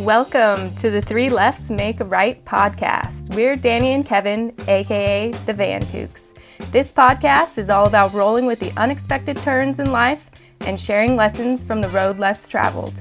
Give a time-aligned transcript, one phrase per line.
[0.00, 3.34] Welcome to the Three Lefts Make a Right podcast.
[3.34, 6.28] We're Danny and Kevin, aka the Van Kooks.
[6.72, 11.62] This podcast is all about rolling with the unexpected turns in life and sharing lessons
[11.62, 12.94] from the road less traveled.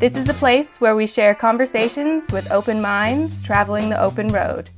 [0.00, 4.68] This is a place where we share conversations with open minds traveling the open road.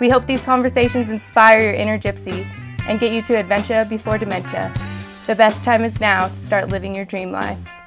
[0.00, 2.44] We hope these conversations inspire your inner gypsy
[2.88, 4.74] and get you to adventure before dementia.
[5.28, 7.77] The best time is now to start living your dream life.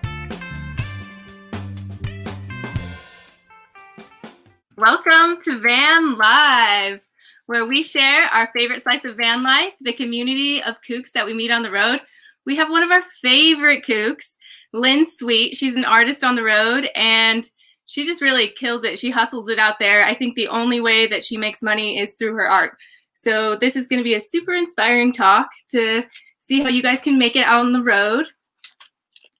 [4.81, 7.01] Welcome to Van Live,
[7.45, 11.35] where we share our favorite slice of van life, the community of kooks that we
[11.35, 12.01] meet on the road.
[12.47, 14.37] We have one of our favorite kooks,
[14.73, 15.55] Lynn Sweet.
[15.55, 17.47] She's an artist on the road and
[17.85, 18.97] she just really kills it.
[18.97, 20.03] She hustles it out there.
[20.03, 22.75] I think the only way that she makes money is through her art.
[23.13, 26.03] So this is going to be a super inspiring talk to
[26.39, 28.29] see how you guys can make it out on the road.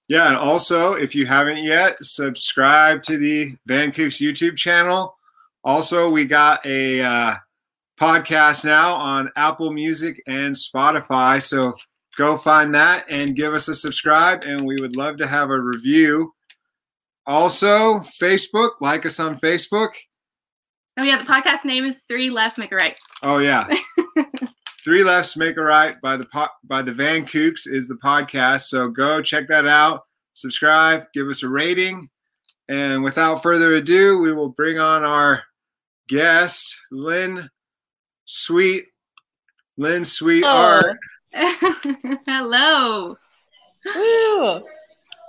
[0.07, 5.17] Yeah, and also if you haven't yet, subscribe to the Van Kooks YouTube channel.
[5.63, 7.35] Also, we got a uh,
[7.99, 11.41] podcast now on Apple Music and Spotify.
[11.41, 11.73] So
[12.17, 14.43] go find that and give us a subscribe.
[14.43, 16.33] And we would love to have a review.
[17.27, 19.91] Also, Facebook, like us on Facebook.
[20.97, 21.17] Oh, yeah.
[21.17, 22.95] The podcast name is Three Lefts Make a Right.
[23.21, 23.67] Oh, yeah.
[24.83, 28.61] Three Lefts Make a Right by the po- by the Van Kooks is the podcast.
[28.61, 30.01] So go check that out.
[30.33, 32.09] Subscribe, give us a rating.
[32.67, 35.43] And without further ado, we will bring on our
[36.11, 37.49] guest, Lynn
[38.25, 38.85] Sweet.
[39.77, 40.81] Lynn Sweet Oh.
[40.83, 40.97] Art.
[42.27, 43.17] Hello.
[43.95, 44.45] Woo!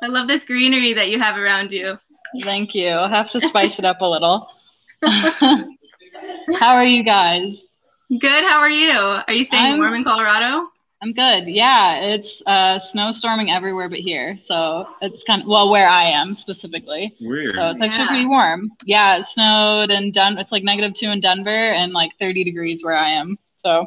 [0.03, 1.99] I love this greenery that you have around you.
[2.43, 2.89] Thank you.
[2.89, 4.47] I'll have to spice it up a little.
[5.03, 7.63] How are you guys?
[8.11, 8.45] Good.
[8.45, 8.91] How are you?
[8.91, 10.67] Are you staying I'm- warm in Colorado?
[11.03, 11.49] I'm good.
[11.49, 14.39] Yeah, it's uh, snowstorming everywhere but here.
[14.47, 17.17] So it's kind of, well, where I am specifically.
[17.21, 17.57] Weird.
[17.57, 18.09] So it's actually Yeah.
[18.09, 18.71] pretty warm.
[18.85, 20.41] Yeah, it snowed in Denver.
[20.41, 23.37] It's like negative two in Denver and like 30 degrees where I am.
[23.57, 23.85] So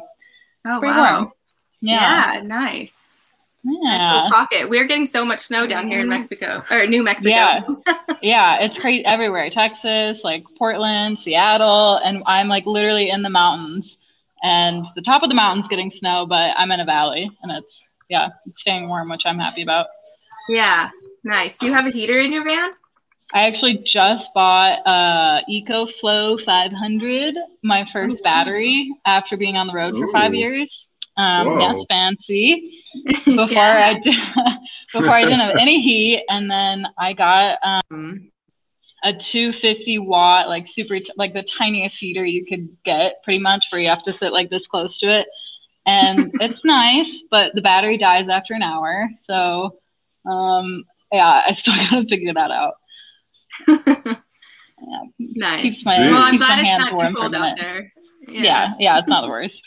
[0.66, 1.20] Oh pretty wow.
[1.22, 1.32] warm.
[1.80, 2.34] Yeah.
[2.36, 2.42] Yeah.
[2.42, 3.16] Nice.
[3.64, 4.12] Nice Yeah.
[4.14, 4.68] little pocket.
[4.68, 7.30] We're getting so much snow down here in Mexico or New Mexico.
[7.30, 7.60] Yeah.
[8.22, 9.48] yeah, it's crazy everywhere.
[9.48, 13.96] Texas, like Portland, Seattle, and I'm like literally in the mountains.
[14.46, 17.74] And the top of the mountain's getting snow, but I'm in a valley and it's
[18.08, 19.86] yeah, it's staying warm, which I'm happy about.
[20.48, 20.90] Yeah.
[21.24, 21.58] Nice.
[21.58, 22.70] Do you have a heater in your van?
[23.34, 27.34] I actually just bought uh EcoFlow 500,
[27.64, 30.88] my first battery after being on the road for five years.
[31.16, 31.58] Um, Whoa.
[31.60, 32.82] yes, fancy.
[33.24, 33.94] Before Yeah.
[33.96, 34.14] I did,
[34.92, 38.30] before I didn't have any heat, and then I got um
[39.06, 43.64] a 250 watt like super t- like the tiniest heater you could get pretty much
[43.70, 45.28] where you have to sit like this close to it
[45.86, 49.78] and it's nice but the battery dies after an hour so
[50.28, 52.74] um yeah i still gotta figure that out
[53.68, 54.14] yeah.
[55.18, 55.62] nice.
[55.62, 57.58] keeps my- well, I'm glad it's hands not warm too cold out minute.
[57.60, 57.92] there.
[58.28, 58.72] yeah.
[58.80, 59.62] yeah it's not the worst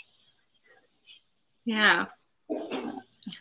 [1.64, 2.06] Yeah.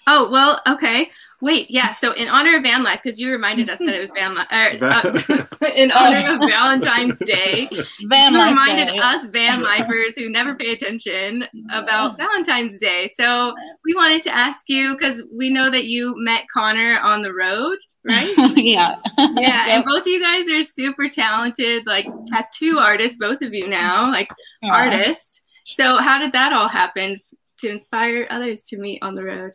[0.06, 1.10] Oh well, okay.
[1.41, 1.93] Wait, yeah.
[1.93, 4.49] So in honor of van life, because you reminded us that it was van life,
[4.50, 7.69] uh, in honor of Valentine's Day,
[8.09, 8.99] van you life reminded day.
[8.99, 13.09] us van lifers who never pay attention about Valentine's Day.
[13.19, 13.54] So
[13.84, 17.78] we wanted to ask you because we know that you met Connor on the road,
[18.05, 18.34] right?
[18.56, 18.97] yeah
[19.37, 23.69] Yeah, and both of you guys are super talented, like tattoo artists, both of you
[23.69, 24.28] now, like
[24.62, 24.75] Yeah.
[24.75, 25.47] artists.
[25.76, 27.16] So how did that all happen
[27.58, 29.52] to inspire others to meet on the road?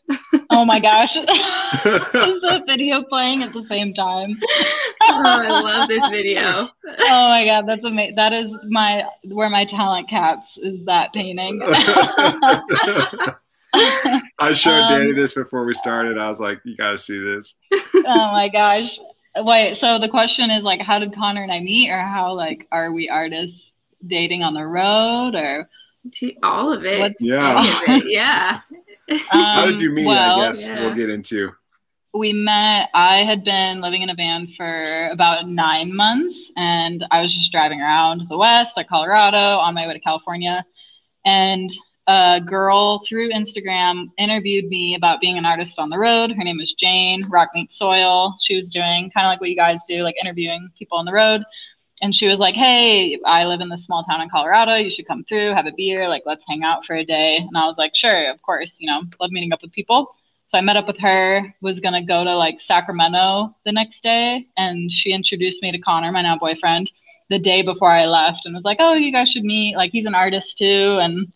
[0.50, 4.38] oh my gosh This is a video playing at the same time
[5.02, 6.70] oh, I love this video.
[6.88, 11.60] oh my god that's amazing that is my where my talent caps is that painting
[14.40, 16.18] I showed Um, Danny this before we started.
[16.20, 17.56] I was like, you got to see this.
[17.74, 19.00] oh my gosh
[19.38, 22.68] wait so the question is like how did connor and i meet or how like
[22.72, 23.72] are we artists
[24.06, 25.68] dating on the road or To
[26.44, 27.00] all of it.
[27.00, 27.82] what's Yeah.
[27.82, 28.62] Of it, yeah.
[29.30, 30.06] How Um, did you meet?
[30.06, 30.80] well, I guess yeah.
[30.80, 31.52] we'll get into.
[32.14, 37.22] we met i had been living in a van for about nine months and i
[37.22, 40.64] was just driving around the west like colorado on my way to california
[41.26, 41.72] and
[42.08, 46.58] a girl through instagram interviewed me about being an artist on the road her name
[46.58, 50.04] was jane rock meets soil she was doing kind of like what you guys do
[50.04, 51.42] like interviewing people on the road
[52.04, 55.08] and she was like hey i live in this small town in colorado you should
[55.08, 57.78] come through have a beer like let's hang out for a day and i was
[57.80, 60.16] like sure of course you know love meeting up with people
[60.54, 64.46] so I met up with her, was gonna go to like Sacramento the next day,
[64.56, 66.92] and she introduced me to Connor, my now boyfriend,
[67.32, 69.76] the day before I left, and was like, "Oh, you guys should meet.
[69.76, 71.34] Like, he's an artist too, and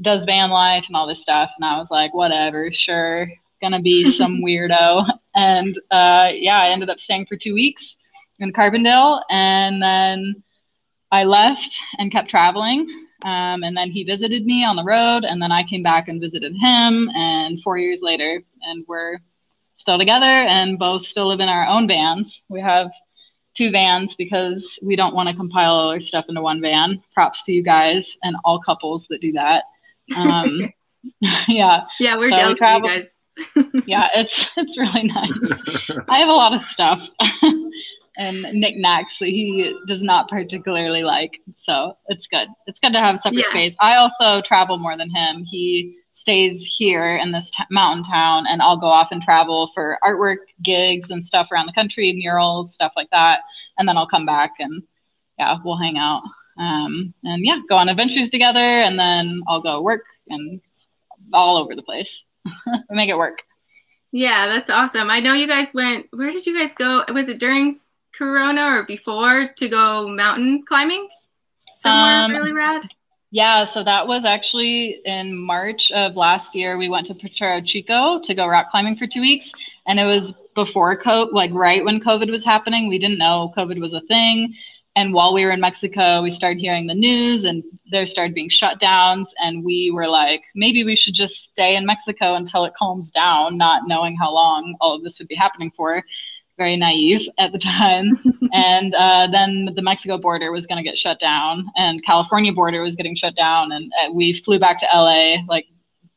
[0.00, 3.28] does van life and all this stuff." And I was like, "Whatever, sure,
[3.60, 7.96] gonna be some weirdo." And uh, yeah, I ended up staying for two weeks,
[8.40, 10.42] in Carbondale, and then
[11.12, 12.88] I left and kept traveling.
[13.22, 16.20] Um, and then he visited me on the road, and then I came back and
[16.20, 17.10] visited him.
[17.14, 19.18] And four years later, and we're
[19.76, 22.42] still together and both still live in our own vans.
[22.48, 22.90] We have
[23.54, 27.02] two vans because we don't want to compile all our stuff into one van.
[27.14, 29.64] Props to you guys and all couples that do that.
[30.16, 30.72] Um,
[31.48, 31.84] yeah.
[31.98, 33.06] Yeah, we're so jealous we of you guys.
[33.86, 35.32] yeah, it's it's really nice.
[36.08, 37.08] I have a lot of stuff
[38.16, 41.40] and knickknacks that he does not particularly like.
[41.54, 42.48] So it's good.
[42.66, 43.50] It's good to have separate yeah.
[43.50, 43.76] space.
[43.80, 45.44] I also travel more than him.
[45.44, 49.98] He stays here in this t- mountain town, and I'll go off and travel for
[50.04, 53.40] artwork gigs and stuff around the country, murals, stuff like that.
[53.78, 54.82] And then I'll come back and
[55.38, 56.22] yeah, we'll hang out.
[56.58, 60.60] Um, and yeah, go on adventures together, and then I'll go work and
[61.32, 62.24] all over the place.
[62.90, 63.42] make it work.
[64.12, 65.08] Yeah, that's awesome.
[65.08, 66.06] I know you guys went.
[66.10, 67.04] Where did you guys go?
[67.14, 67.80] Was it during
[68.20, 71.08] Corona or before to go mountain climbing?
[71.74, 72.82] Somewhere um, really rad.
[73.30, 76.76] Yeah, so that was actually in March of last year.
[76.76, 79.50] We went to Potrero Chico to go rock climbing for two weeks,
[79.86, 82.88] and it was before COVID, like right when COVID was happening.
[82.88, 84.54] We didn't know COVID was a thing.
[84.96, 88.50] And while we were in Mexico, we started hearing the news, and there started being
[88.50, 89.28] shutdowns.
[89.38, 93.56] And we were like, maybe we should just stay in Mexico until it calms down,
[93.56, 96.04] not knowing how long all of this would be happening for
[96.60, 98.20] very naive at the time.
[98.52, 102.82] and uh, then the Mexico border was going to get shut down, and California border
[102.82, 105.66] was getting shut down, and uh, we flew back to LA like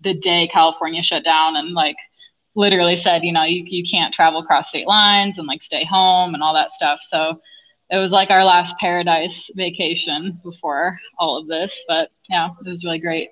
[0.02, 1.96] the day California shut down, and like
[2.56, 6.34] literally said, you know, you you can't travel across state lines and like stay home
[6.34, 7.00] and all that stuff.
[7.04, 7.40] So
[7.90, 12.84] it was like our last paradise vacation before all of this, but yeah, it was
[12.84, 13.30] really great.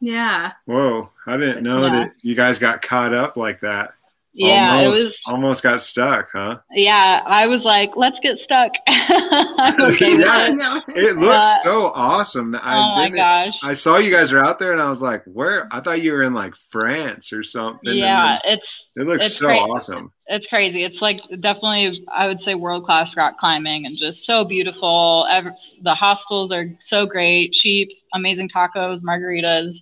[0.00, 0.52] Yeah.
[0.64, 1.92] Whoa, I didn't know yeah.
[1.92, 3.94] that you guys got caught up like that.
[4.32, 6.58] Yeah, almost, it was almost got stuck, huh?
[6.70, 8.72] Yeah, I was like, let's get stuck.
[8.88, 11.16] okay yeah, it.
[11.16, 12.54] looks uh, so awesome.
[12.54, 13.58] I oh my gosh!
[13.64, 15.68] I saw you guys were out there, and I was like, where?
[15.72, 17.96] I thought you were in like France or something.
[17.96, 20.12] Yeah, it's it looks it's so awesome.
[20.26, 20.84] It's crazy.
[20.84, 25.26] It's like definitely, I would say, world class rock climbing, and just so beautiful.
[25.28, 29.74] Ever, the hostels are so great, cheap, amazing tacos, margaritas.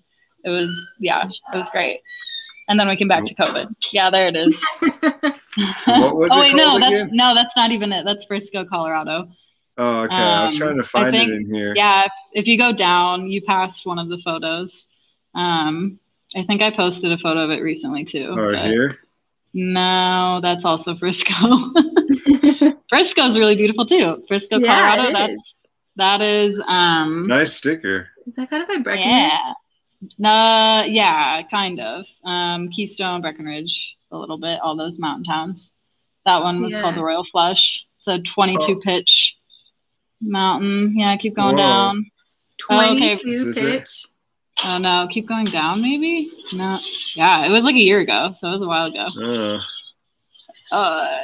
[0.45, 2.01] It was yeah, it was great
[2.69, 3.75] and then we came back to COVID.
[3.93, 4.57] Yeah, there it is.
[5.87, 6.91] what was oh, wait, no, again?
[6.91, 8.05] that's no, that's not even it.
[8.05, 9.29] That's Frisco, Colorado.
[9.79, 10.15] Oh, okay.
[10.15, 11.73] Um, I was um, trying to find think, it in here.
[11.75, 14.87] Yeah, if, if, you go down, you passed one of the photos.
[15.35, 16.01] Um,
[16.35, 18.35] I think I posted a photo of it recently too.
[18.39, 18.91] Oh, here.
[19.55, 21.33] No, that's also Frisco.
[22.89, 24.23] Frisco is really beautiful too.
[24.29, 25.13] Frisco, yeah, Colorado.
[25.13, 25.55] That's is.
[25.97, 28.09] that is um nice sticker.
[28.27, 29.07] Is that kind of by Breckenridge?
[29.07, 29.53] Yeah.
[30.03, 32.05] Uh, yeah, kind of.
[32.25, 35.73] Um, Keystone, Breckenridge, a little bit, all those mountain towns.
[36.25, 36.83] That one was yeah.
[36.83, 37.85] called the Royal Flush.
[37.99, 38.81] It's a 22 oh.
[38.85, 39.37] pitch
[40.21, 40.95] mountain.
[40.97, 41.63] Yeah, keep going Whoa.
[41.63, 42.11] down.
[42.59, 43.79] 22 oh, okay.
[43.79, 44.07] pitch.
[44.65, 46.33] Oh no, keep going down maybe?
[46.53, 46.81] No.
[47.15, 49.07] Yeah, it was like a year ago, so it was a while ago.
[50.73, 51.17] Uh, uh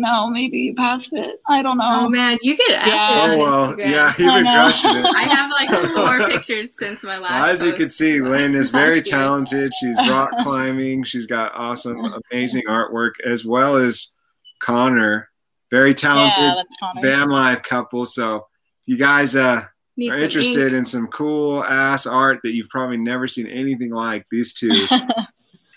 [0.00, 1.40] no, maybe you passed it.
[1.46, 1.84] I don't know.
[1.86, 3.20] Oh man, you get active yeah.
[3.20, 3.90] on oh, well, Instagram.
[3.90, 5.06] Yeah, you've been crushing it.
[5.14, 7.30] I have like four pictures since my last.
[7.32, 9.72] Well, as you can see, Lynn is very talented.
[9.78, 11.04] She's rock climbing.
[11.04, 11.98] She's got awesome,
[12.32, 14.14] amazing artwork, as well as
[14.62, 15.28] Connor,
[15.70, 18.06] very talented yeah, van life couple.
[18.06, 18.46] So
[18.86, 19.64] you guys uh,
[20.08, 20.78] are interested ink.
[20.78, 24.24] in some cool ass art that you've probably never seen anything like.
[24.30, 24.86] These two,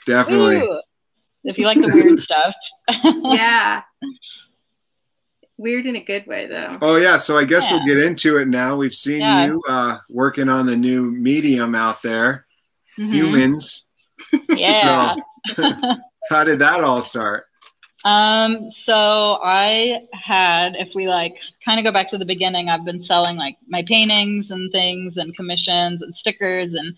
[0.06, 0.62] definitely.
[0.62, 0.80] Ooh
[1.44, 2.56] if you like the weird stuff.
[3.04, 3.82] yeah.
[5.58, 6.78] Weird in a good way, though.
[6.82, 7.76] Oh yeah, so I guess yeah.
[7.76, 8.76] we'll get into it now.
[8.76, 9.46] We've seen yeah.
[9.46, 12.46] you uh, working on the new medium out there,
[12.98, 13.14] mm-hmm.
[13.14, 13.88] humans.
[14.50, 15.16] Yeah.
[15.56, 15.74] so,
[16.30, 17.46] how did that all start?
[18.04, 22.84] Um, so I had, if we like kind of go back to the beginning, I've
[22.84, 26.98] been selling like my paintings and things and commissions and stickers and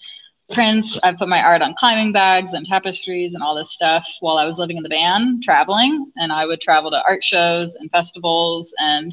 [0.53, 0.99] prints.
[1.03, 4.45] I've put my art on climbing bags and tapestries and all this stuff while I
[4.45, 6.11] was living in the van, traveling.
[6.17, 9.11] And I would travel to art shows and festivals and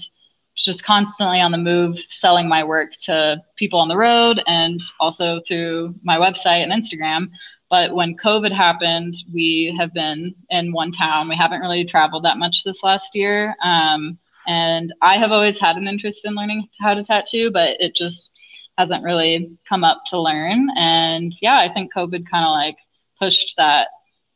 [0.55, 5.41] just constantly on the move, selling my work to people on the road and also
[5.49, 7.31] through my website and Instagram.
[7.71, 11.29] But when COVID happened, we have been in one town.
[11.29, 13.55] We haven't really traveled that much this last year.
[13.65, 17.95] Um, and I have always had an interest in learning how to tattoo, but it
[17.95, 18.33] just
[18.83, 20.69] hasn't really come up to learn.
[20.77, 22.77] And yeah, I think COVID kind of like
[23.17, 23.87] pushed that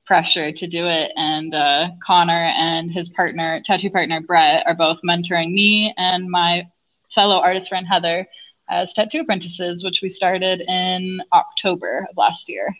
[0.06, 1.10] pressure to do it.
[1.16, 6.68] And uh, Connor and his partner, tattoo partner Brett, are both mentoring me and my
[7.12, 8.24] fellow artist friend Heather
[8.70, 12.72] as tattoo apprentices, which we started in October of last year.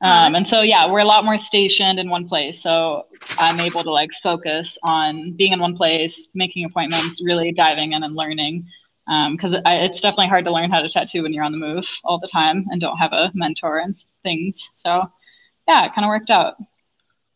[0.00, 2.60] Um, and so yeah, we're a lot more stationed in one place.
[2.60, 3.06] So
[3.38, 8.02] I'm able to like focus on being in one place, making appointments, really diving in
[8.02, 8.66] and learning.
[9.06, 11.86] Because um, it's definitely hard to learn how to tattoo when you're on the move
[12.04, 14.58] all the time and don't have a mentor and things.
[14.74, 15.02] So
[15.68, 16.56] yeah, it kind of worked out.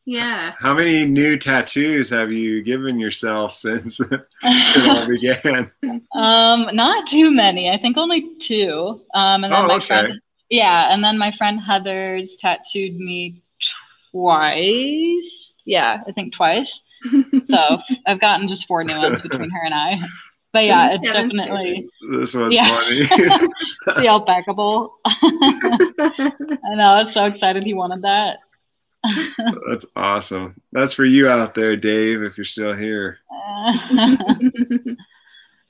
[0.08, 0.54] Yeah.
[0.58, 4.00] How many new tattoos have you given yourself since
[4.42, 5.70] it all began?
[6.14, 7.68] Um, not too many.
[7.68, 9.02] I think only two.
[9.12, 9.86] Um, and then oh, my okay.
[9.86, 13.42] friend, yeah, and then my friend Heather's tattooed me
[14.10, 15.54] twice.
[15.66, 16.80] Yeah, I think twice.
[17.44, 19.98] so I've gotten just four new ones between her and I.
[20.58, 22.68] But yeah, it's definitely this one's Yeah.
[22.68, 23.00] funny.
[23.86, 24.98] the alpacable.
[25.04, 26.94] I know.
[26.94, 28.38] I was so excited he wanted that.
[29.68, 30.60] That's awesome.
[30.72, 33.18] That's for you out there, Dave, if you're still here.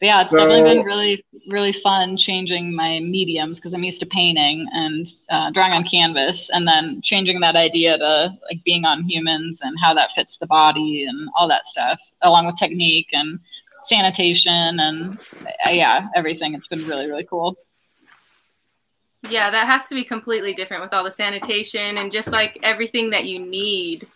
[0.00, 4.06] But yeah, it's definitely been really, really fun changing my mediums because I'm used to
[4.06, 9.02] painting and uh, drawing on canvas, and then changing that idea to like being on
[9.08, 13.40] humans and how that fits the body and all that stuff, along with technique and
[13.88, 15.18] sanitation and
[15.66, 16.54] uh, yeah, everything.
[16.54, 17.56] It's been really, really cool.
[19.28, 23.10] yeah, that has to be completely different with all the sanitation and just like everything
[23.10, 24.06] that you need.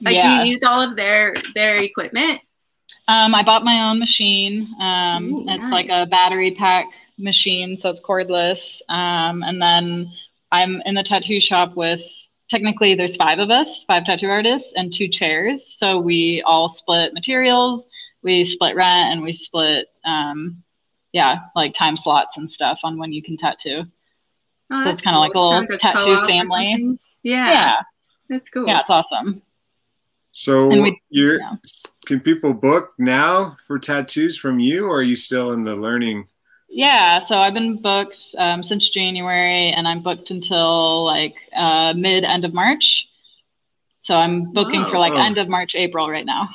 [0.00, 0.42] Like, yeah.
[0.42, 2.40] do you use all of their their equipment?
[3.08, 4.68] Um, I bought my own machine.
[4.80, 5.72] Um, Ooh, it's nice.
[5.72, 6.86] like a battery pack
[7.18, 8.80] machine, so it's cordless.
[8.88, 10.12] Um, and then
[10.52, 12.02] I'm in the tattoo shop with
[12.50, 15.74] technically there's five of us, five tattoo artists, and two chairs.
[15.76, 17.88] So we all split materials,
[18.22, 20.62] we split rent, and we split, um,
[21.12, 23.82] yeah, like time slots and stuff on when you can tattoo.
[24.70, 26.98] Oh, So it's kinda like a little Kinda tattoo family.
[27.22, 27.74] Yeah, Yeah,
[28.28, 28.66] that's cool.
[28.66, 29.42] yeah, it's awesome.
[30.32, 31.56] So we- you're yeah.
[32.06, 36.28] can people book now for tattoos from you or are you still in the learning?
[36.68, 42.24] Yeah, so I've been booked um, since January, and I'm booked until like uh, mid
[42.24, 43.06] end of March.
[44.02, 45.24] So I'm booking for like Wow.
[45.24, 46.48] end of March, April right now.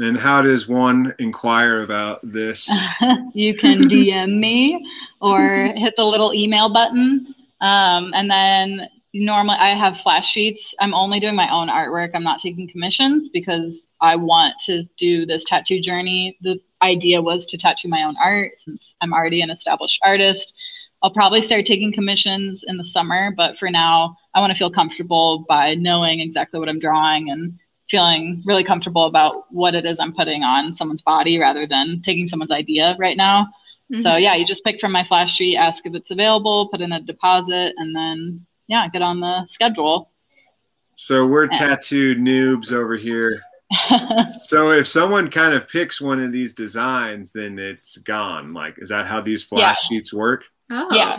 [0.00, 2.70] And how does one inquire about this?
[3.34, 4.82] you can DM me
[5.20, 10.74] or hit the little email button, um, and then normally I have flash sheets.
[10.80, 12.12] I'm only doing my own artwork.
[12.14, 16.38] I'm not taking commissions because I want to do this tattoo journey.
[16.40, 20.54] The idea was to tattoo my own art since I'm already an established artist.
[21.02, 24.70] I'll probably start taking commissions in the summer, but for now, I want to feel
[24.70, 27.58] comfortable by knowing exactly what I'm drawing and
[27.90, 32.26] feeling really comfortable about what it is I'm putting on someone's body rather than taking
[32.26, 33.48] someone's idea right now.
[33.92, 34.02] Mhm.
[34.02, 36.92] So yeah, you just pick from my flash sheet, ask if it's available, put in
[36.92, 40.10] a deposit, and then yeah, get on the schedule.
[40.94, 43.42] So we're tattooed noobs over here.
[44.42, 48.52] So if someone kind of picks one of these designs, then it's gone.
[48.54, 49.88] Like, is that how these flash Yeah.
[49.98, 50.44] sheets work?
[50.70, 50.88] oh.
[50.94, 51.18] Yeah.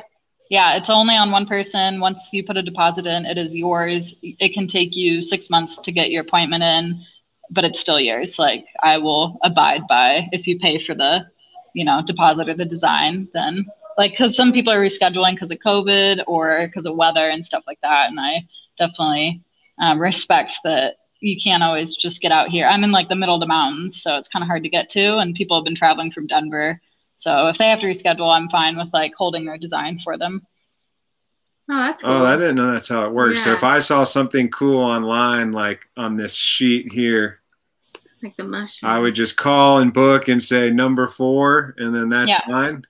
[0.51, 2.01] Yeah, it's only on one person.
[2.01, 4.13] Once you put a deposit in, it is yours.
[4.21, 7.05] It can take you six months to get your appointment in,
[7.49, 8.37] but it's still yours.
[8.37, 11.25] Like I will abide by if you pay for the,
[11.73, 13.65] you know, deposit or the design, then
[13.97, 17.63] like because some people are rescheduling because of COVID or because of weather and stuff
[17.65, 18.45] like that, and I
[18.77, 19.41] definitely
[19.79, 22.67] um, respect that you can't always just get out here.
[22.67, 24.89] I'm in like the middle of the mountains, so it's kind of hard to get
[24.89, 26.81] to, and people have been traveling from Denver.
[27.21, 30.41] So if they have to reschedule, I'm fine with like holding their design for them.
[31.69, 32.09] Oh, that's cool.
[32.11, 33.43] Oh, I didn't know that's how it works.
[33.43, 37.41] So if I saw something cool online, like on this sheet here,
[38.23, 38.91] like the mushroom.
[38.91, 42.41] I would just call and book and say number four, and then that's Yeah.
[42.47, 42.87] fine.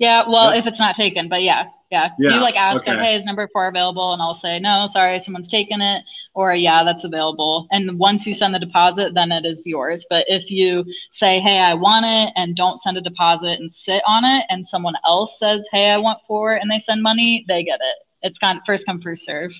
[0.00, 2.08] Yeah, well, That's- if it's not taken, but yeah, yeah.
[2.18, 2.92] Yeah, You like ask okay.
[2.92, 4.14] them, hey, is number four available?
[4.14, 6.02] And I'll say, no, sorry, someone's taken it.
[6.32, 7.66] Or yeah, that's available.
[7.70, 10.06] And once you send the deposit, then it is yours.
[10.08, 14.02] But if you say, hey, I want it, and don't send a deposit and sit
[14.06, 17.62] on it, and someone else says, hey, I want four, and they send money, they
[17.62, 17.96] get it.
[18.22, 19.52] It's kind of first come first serve.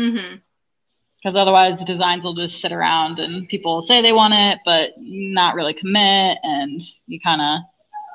[0.00, 0.36] Mm-hmm.
[1.22, 4.58] Because otherwise, the designs will just sit around, and people will say they want it,
[4.64, 7.60] but not really commit, and you kind of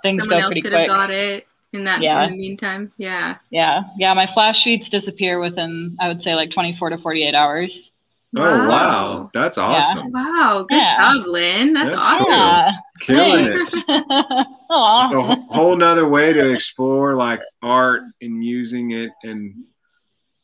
[0.04, 0.88] things Someone go else pretty could have quick.
[0.88, 2.24] got it in that Yeah.
[2.26, 2.92] in the meantime.
[2.98, 3.36] Yeah.
[3.50, 4.14] Yeah, yeah.
[4.14, 7.92] My flash sheets disappear within, I would say, like 24 to 48 hours.
[8.38, 10.10] Oh wow, that's awesome.
[10.12, 10.66] Wow.
[10.70, 10.98] Good Yeah.
[11.00, 11.74] job, Lynn.
[11.74, 12.26] That's, That's awesome.
[12.28, 12.74] cool.
[13.02, 14.48] Killing it.
[14.70, 15.04] Aw.
[15.04, 15.22] It's a
[15.54, 19.54] whole nother way to explore like art and using it and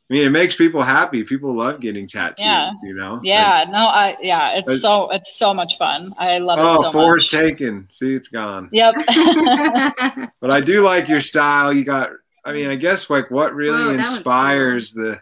[0.09, 1.23] I mean it makes people happy.
[1.23, 2.69] People love getting tattoos, Yeah.
[2.83, 3.19] you know?
[3.23, 6.13] yeah, no, I yeah, it's But- so it's so much fun.
[6.17, 7.41] I love oh, it so four's much.
[7.41, 7.89] taken.
[7.89, 8.69] See, it's gone.
[8.71, 8.95] Yep.
[10.39, 11.73] But I do like your style.
[11.73, 12.11] You got
[12.45, 15.19] I mean, I guess like what really Whoa, that one's inspires the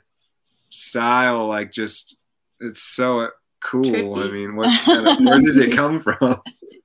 [0.70, 2.18] style, like just
[2.60, 3.30] it's so
[3.64, 4.20] cool.
[4.20, 6.40] I mean, what kind of, where does it come from?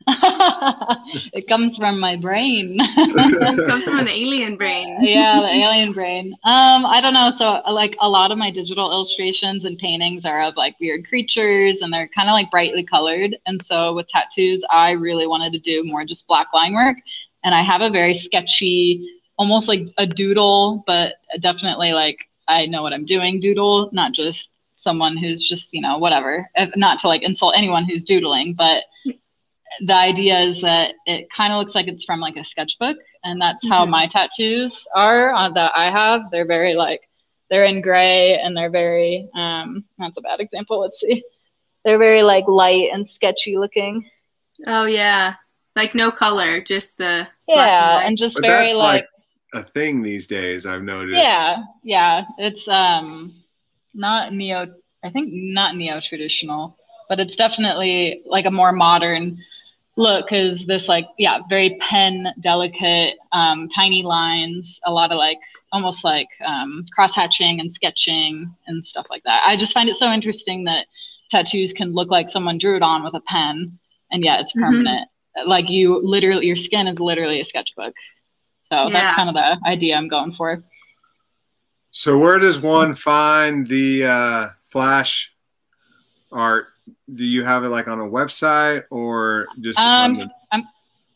[1.33, 2.77] it comes from my brain.
[2.81, 4.99] it comes from an alien brain.
[5.03, 6.33] yeah, the alien brain.
[6.45, 7.31] Um, I don't know.
[7.31, 11.83] So like a lot of my digital illustrations and paintings are of like weird creatures
[11.83, 13.37] and they're kind of like brightly colored.
[13.47, 16.97] And so with tattoos, I really wanted to do more just black line work.
[17.45, 22.83] And I have a very sketchy, almost like a doodle, but definitely like I know
[22.83, 26.49] what I'm doing doodle, not just someone who's just, you know, whatever.
[26.75, 28.85] Not to like insult anyone who's doodling, but
[29.81, 33.41] the idea is that it kind of looks like it's from like a sketchbook and
[33.41, 33.93] that's how mm-hmm.
[33.93, 36.23] my tattoos are uh, that i have.
[36.31, 37.03] They're very like
[37.49, 41.23] they're in gray and they're very um that's a bad example let's see.
[41.85, 44.05] They're very like light and sketchy looking.
[44.67, 45.35] Oh yeah.
[45.77, 49.07] Like no color just the yeah and, and, just but very like,
[49.55, 51.23] like a thing these days i've noticed.
[51.23, 52.25] Yeah yeah.
[52.39, 53.35] It's um
[53.95, 54.73] not neo
[55.03, 56.77] i think not neo traditional
[57.09, 59.37] but it's definitely like a more modern
[59.97, 65.39] look because this like yeah very pen delicate um, tiny lines a lot of like
[65.73, 69.97] almost like um, cross hatching and sketching and stuff like that i just find it
[69.97, 70.87] so interesting that
[71.31, 73.79] tattoos can look like someone drew it on with a pen
[74.11, 74.65] and yeah it's mm-hmm.
[74.65, 75.49] permanent mm-hmm.
[75.49, 77.95] like you literally your skin is literally a sketchbook
[78.71, 78.91] so yeah.
[78.93, 80.63] that's kind of the idea i'm going for
[81.93, 85.33] so where does one find the uh, flash
[86.31, 86.69] art
[87.15, 90.65] do you have it like on a website or just um, the- i'm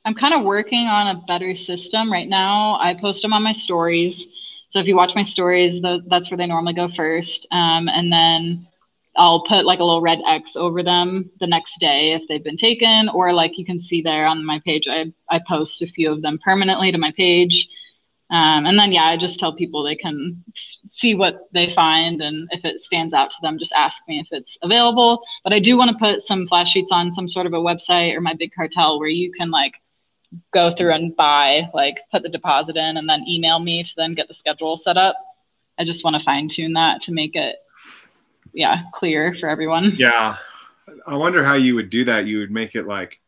[0.05, 2.13] i'm kind of working on a better system.
[2.13, 4.27] Right now i post them on my stories.
[4.71, 7.47] So if you watch my stories that's where they normally go first.
[7.51, 8.67] Um, and then
[9.17, 12.57] i'll put like a little red x over them the next day if they've been
[12.57, 16.11] taken or like you can see there on my page i, I post a few
[16.11, 17.69] of them permanently to my page
[18.31, 20.43] um, and then, yeah, I just tell people they can
[20.89, 24.29] see what they find, and if it stands out to them, just ask me if
[24.31, 25.23] it's available.
[25.45, 28.15] But I do want to put some flash sheets on some sort of a website
[28.17, 29.75] or my big cartel where you can like
[30.53, 34.15] go through and buy, like put the deposit in, and then email me to then
[34.15, 35.17] get the schedule set up.
[35.79, 37.57] I just want to fine tune that to make it,
[38.55, 39.97] yeah, clear for everyone.
[39.99, 40.37] Yeah,
[41.07, 42.27] I wonder how you would do that.
[42.27, 43.21] You would make it like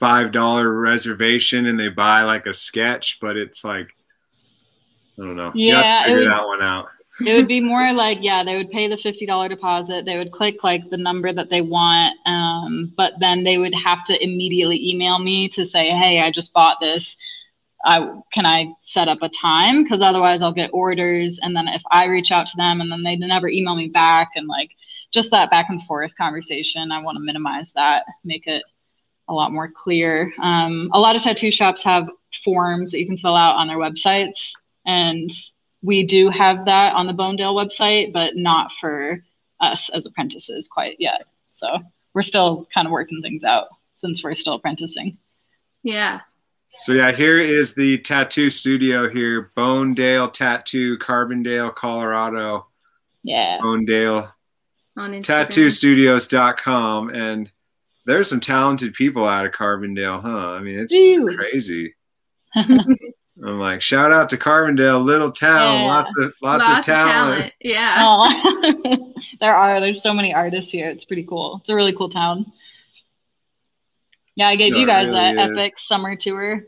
[0.00, 3.94] five dollar reservation, and they buy like a sketch, but it's like
[5.18, 5.52] I don't know.
[5.54, 6.88] Yeah, figure would, that one out.
[7.26, 10.04] it would be more like, yeah, they would pay the fifty dollar deposit.
[10.04, 14.04] They would click like the number that they want, um, but then they would have
[14.06, 17.16] to immediately email me to say, hey, I just bought this.
[17.84, 21.82] I can I set up a time because otherwise I'll get orders, and then if
[21.90, 24.70] I reach out to them and then they never email me back, and like
[25.12, 28.64] just that back and forth conversation, I want to minimize that, make it
[29.28, 30.32] a lot more clear.
[30.40, 32.08] Um, a lot of tattoo shops have
[32.42, 34.52] forms that you can fill out on their websites
[34.86, 35.30] and
[35.82, 39.22] we do have that on the Bonedale website, but not for
[39.60, 41.26] us as apprentices quite yet.
[41.50, 41.80] So
[42.14, 45.18] we're still kind of working things out since we're still apprenticing.
[45.82, 46.20] Yeah.
[46.76, 52.68] So yeah, here is the tattoo studio here, Bonedale Tattoo, Carbondale, Colorado.
[53.22, 53.58] Yeah.
[53.60, 54.32] Bonedale.
[54.96, 57.10] On Tattoostudios.com.
[57.10, 57.52] And
[58.06, 60.28] there's some talented people out of Carbondale, huh?
[60.28, 61.36] I mean, it's Ew.
[61.36, 61.94] crazy.
[63.40, 65.86] I'm like, shout out to Carbondale, little town, yeah.
[65.86, 67.52] lots of lots, lots of, talent.
[67.62, 68.84] of, talent.
[68.84, 68.96] Yeah.
[69.40, 69.80] There are.
[69.80, 70.88] There's so many artists here.
[70.88, 71.58] It's pretty cool.
[71.60, 72.52] It's a really cool town.
[74.36, 75.58] Yeah, I gave no, you guys really that is.
[75.58, 76.64] epic summer tour.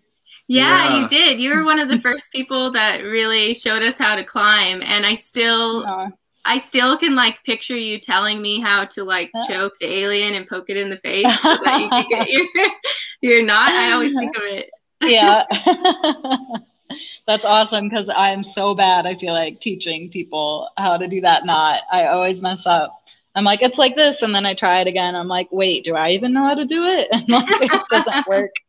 [0.49, 1.41] Yeah, yeah, you did.
[1.41, 5.07] You were one of the first people that really showed us how to climb, and
[5.07, 6.09] I still, yeah.
[6.45, 9.47] I still can like picture you telling me how to like uh.
[9.47, 12.69] choke the alien and poke it in the face so that you can get your
[13.21, 13.71] your knot.
[13.71, 14.71] I always think of it
[15.07, 15.45] yeah.
[17.27, 19.07] That's awesome because I'm so bad.
[19.07, 21.83] I feel like teaching people how to do that knot.
[21.91, 23.01] I always mess up.
[23.35, 25.17] I'm like, it's like this, and then I try it again.
[25.17, 27.09] I'm like, wait, do I even know how to do it?
[27.13, 28.51] And like, it doesn't work.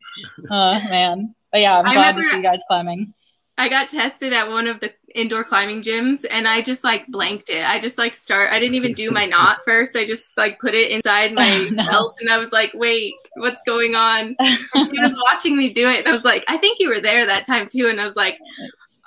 [0.50, 1.34] Oh man.
[1.52, 3.12] But yeah, I'm glad to see you guys climbing.
[3.58, 7.48] I got tested at one of the indoor climbing gyms and I just like blanked
[7.48, 7.66] it.
[7.66, 9.96] I just like start I didn't even do my knot first.
[9.96, 11.86] I just like put it inside my oh, no.
[11.86, 14.34] belt and I was like, wait, what's going on?
[14.74, 17.00] And she was watching me do it and I was like, I think you were
[17.00, 17.86] there that time too.
[17.86, 18.36] And I was like,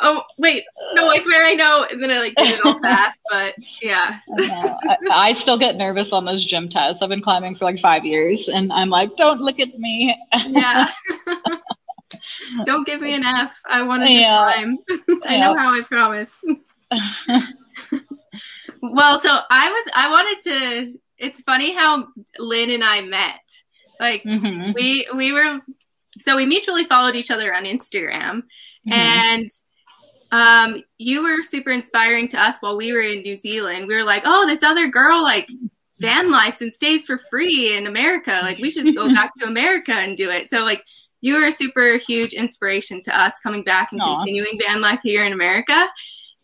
[0.01, 1.85] Oh wait, no, I swear I know.
[1.91, 4.19] And then I like did it all fast, but yeah.
[4.39, 7.03] I, I, still get nervous on those gym tests.
[7.03, 10.17] I've been climbing for like five years and I'm like, don't look at me.
[10.47, 10.87] yeah.
[12.65, 13.59] Don't give me an F.
[13.65, 14.53] I want to just yeah.
[14.53, 14.77] climb.
[15.25, 15.47] I yeah.
[15.47, 16.29] know how I promise.
[18.81, 23.41] well, so I was I wanted to it's funny how Lynn and I met.
[23.99, 24.71] Like mm-hmm.
[24.73, 25.59] we we were
[26.19, 28.43] so we mutually followed each other on Instagram
[28.87, 28.93] mm-hmm.
[28.93, 29.49] and
[30.31, 33.87] um you were super inspiring to us while we were in New Zealand.
[33.87, 35.49] We were like, "Oh, this other girl like
[35.99, 38.39] van life and stays for free in America.
[38.41, 40.49] Like we should go back to America and do it.
[40.49, 40.83] So like
[41.21, 44.17] you were a super huge inspiration to us coming back and Aww.
[44.17, 45.87] continuing van life here in America.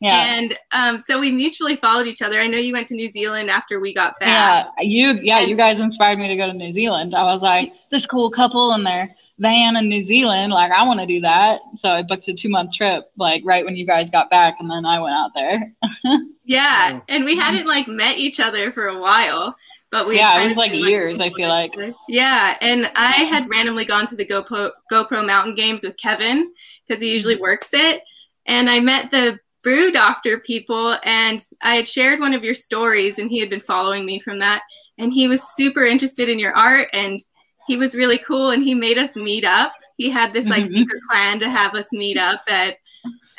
[0.01, 0.35] Yeah.
[0.35, 2.39] And um, so we mutually followed each other.
[2.39, 4.67] I know you went to New Zealand after we got back.
[4.77, 7.15] Yeah, you yeah, and, you guys inspired me to go to New Zealand.
[7.15, 10.99] I was like, this cool couple and their van in New Zealand, like I want
[10.99, 11.61] to do that.
[11.77, 14.69] So I booked a two month trip, like right when you guys got back, and
[14.69, 15.73] then I went out there.
[16.43, 19.55] yeah, and we hadn't like met each other for a while.
[19.95, 21.19] But we yeah, it was like years.
[21.19, 21.73] Like, I feel like
[22.09, 26.51] yeah, and I had randomly gone to the GoPro GoPro Mountain Games with Kevin
[26.85, 28.01] because he usually works it,
[28.45, 33.19] and I met the brew doctor people and I had shared one of your stories
[33.19, 34.63] and he had been following me from that
[34.97, 37.17] and he was super interested in your art and
[37.65, 39.71] he was really cool and he made us meet up.
[39.95, 40.75] He had this like mm-hmm.
[40.75, 42.75] secret plan to have us meet up at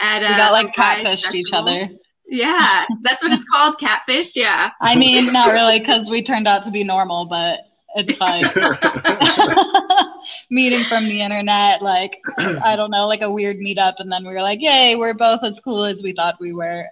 [0.00, 1.90] at we got like catfished each other.
[2.28, 4.34] Yeah, that's what it's called, catfish.
[4.34, 4.70] Yeah.
[4.80, 7.60] I mean, not really, because we turned out to be normal, but
[7.96, 8.44] it's like
[10.50, 14.34] meeting from the internet, like I don't know, like a weird meetup, and then we
[14.34, 16.84] were like, "Yay, we're both as cool as we thought we were."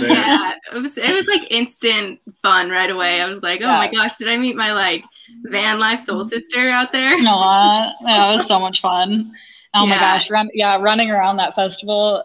[0.00, 3.20] yeah, it was it was like instant fun right away.
[3.20, 3.78] I was like, "Oh yeah.
[3.78, 5.04] my gosh, did I meet my like
[5.44, 9.32] van life soul sister out there?" No, yeah, it was so much fun.
[9.74, 9.90] Oh yeah.
[9.90, 12.22] my gosh, run yeah, running around that festival,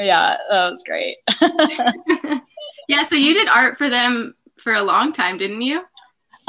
[0.00, 1.18] yeah, that was great.
[2.88, 5.80] yeah, so you did art for them for a long time, didn't you?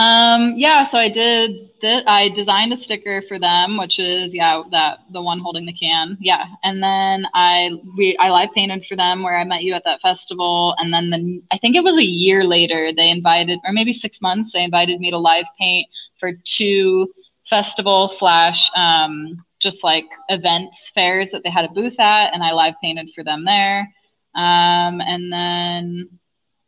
[0.01, 2.07] Um, yeah, so I did that.
[2.07, 6.17] I designed a sticker for them, which is yeah, that the one holding the can.
[6.19, 9.83] Yeah, and then I we I live painted for them where I met you at
[9.83, 13.73] that festival, and then the I think it was a year later they invited, or
[13.73, 15.87] maybe six months, they invited me to live paint
[16.19, 17.11] for two
[17.47, 22.53] festival slash um, just like events fairs that they had a booth at, and I
[22.53, 23.81] live painted for them there.
[24.33, 26.09] Um, and then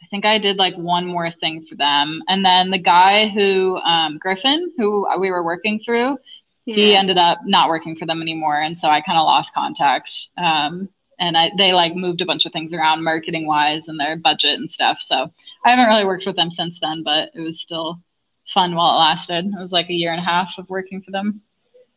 [0.01, 2.21] I think I did like one more thing for them.
[2.27, 6.17] And then the guy who, um, Griffin, who we were working through,
[6.65, 6.75] yeah.
[6.75, 8.61] he ended up not working for them anymore.
[8.61, 10.11] And so I kind of lost contact.
[10.37, 14.17] Um, and I, they like moved a bunch of things around marketing wise and their
[14.17, 14.99] budget and stuff.
[15.01, 15.31] So
[15.63, 17.99] I haven't really worked with them since then, but it was still
[18.45, 19.45] fun while it lasted.
[19.45, 21.41] It was like a year and a half of working for them.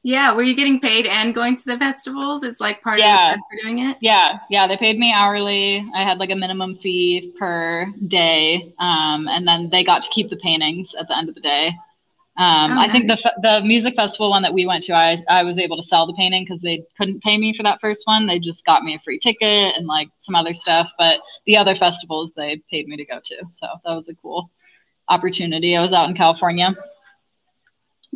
[0.07, 2.45] Yeah, were you getting paid and going to the festivals?
[2.45, 3.33] It's like part yeah.
[3.33, 3.97] of the for doing it.
[4.01, 5.85] Yeah, yeah, they paid me hourly.
[5.97, 10.31] I had like a minimum fee per day, um, and then they got to keep
[10.31, 11.71] the paintings at the end of the day.
[12.37, 12.93] Um, oh, I nice.
[12.93, 15.83] think the the music festival one that we went to, I I was able to
[15.83, 18.29] sell the painting because they couldn't pay me for that first one.
[18.29, 20.89] They just got me a free ticket and like some other stuff.
[20.99, 24.53] But the other festivals, they paid me to go to, so that was a cool
[25.09, 25.77] opportunity.
[25.77, 26.77] I was out in California.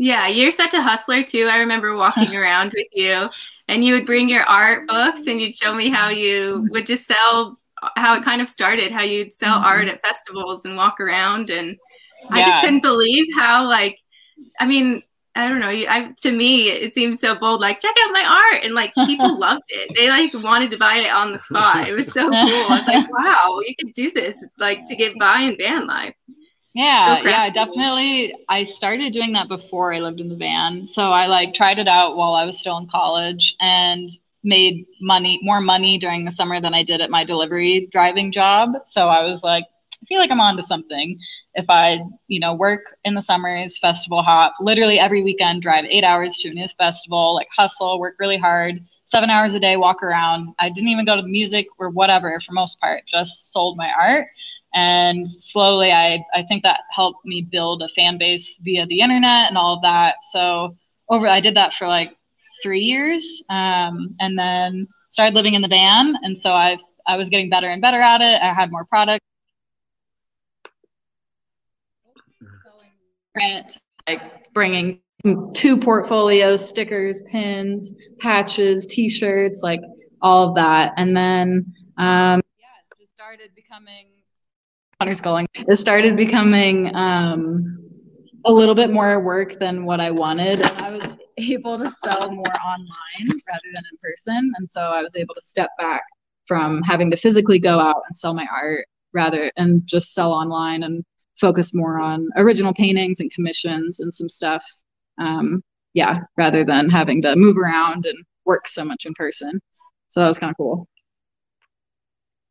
[0.03, 1.45] Yeah, you're such a hustler too.
[1.45, 3.29] I remember walking around with you
[3.69, 7.07] and you would bring your art books and you'd show me how you would just
[7.07, 7.59] sell
[7.97, 9.67] how it kind of started, how you'd sell mm-hmm.
[9.67, 11.77] art at festivals and walk around and
[12.31, 12.37] yeah.
[12.37, 13.99] I just couldn't believe how like
[14.59, 15.03] I mean,
[15.35, 15.69] I don't know.
[15.69, 17.61] I, to me, it seemed so bold.
[17.61, 19.95] Like, check out my art, and like people loved it.
[19.95, 21.89] They like wanted to buy it on the spot.
[21.89, 22.33] It was so cool.
[22.33, 26.15] I was like, wow, you could do this, like to get by in van life.
[26.75, 28.35] Yeah, so yeah, definitely.
[28.49, 30.87] I started doing that before I lived in the van.
[30.87, 34.09] So I like tried it out while I was still in college and
[34.45, 38.71] made money, more money during the summer than I did at my delivery driving job.
[38.87, 39.65] So I was like,
[40.03, 41.19] I feel like I'm onto something.
[41.55, 46.05] If I, you know, work in the summers, festival hop, literally every weekend, drive eight
[46.05, 50.03] hours to a new festival, like hustle, work really hard, seven hours a day, walk
[50.05, 50.55] around.
[50.61, 53.91] I didn't even go to the music or whatever for most part, just sold my
[53.99, 54.29] art
[54.75, 59.49] and slowly I, I think that helped me build a fan base via the internet
[59.49, 60.17] and all of that.
[60.33, 60.77] So
[61.09, 62.13] over i did that for like
[62.63, 66.15] three years um, and then started living in the van.
[66.23, 68.41] And so i i was getting better and better at it.
[68.43, 69.25] I had more products
[74.09, 75.01] like bringing
[75.55, 79.81] two portfolios stickers pins patches t-shirts like
[80.23, 80.93] all of that.
[80.97, 82.67] And then um, yeah
[82.99, 84.20] just started becoming
[85.01, 85.47] Hunter's calling.
[85.55, 87.79] It started becoming um,
[88.45, 90.61] a little bit more work than what I wanted.
[90.61, 94.53] And I was able to sell more online rather than in person.
[94.59, 96.03] And so I was able to step back
[96.45, 98.85] from having to physically go out and sell my art
[99.15, 101.03] rather and just sell online and
[101.41, 104.65] focus more on original paintings and commissions and some stuff.
[105.17, 105.63] Um,
[105.95, 109.61] yeah, rather than having to move around and work so much in person.
[110.09, 110.89] So that was kind of cool.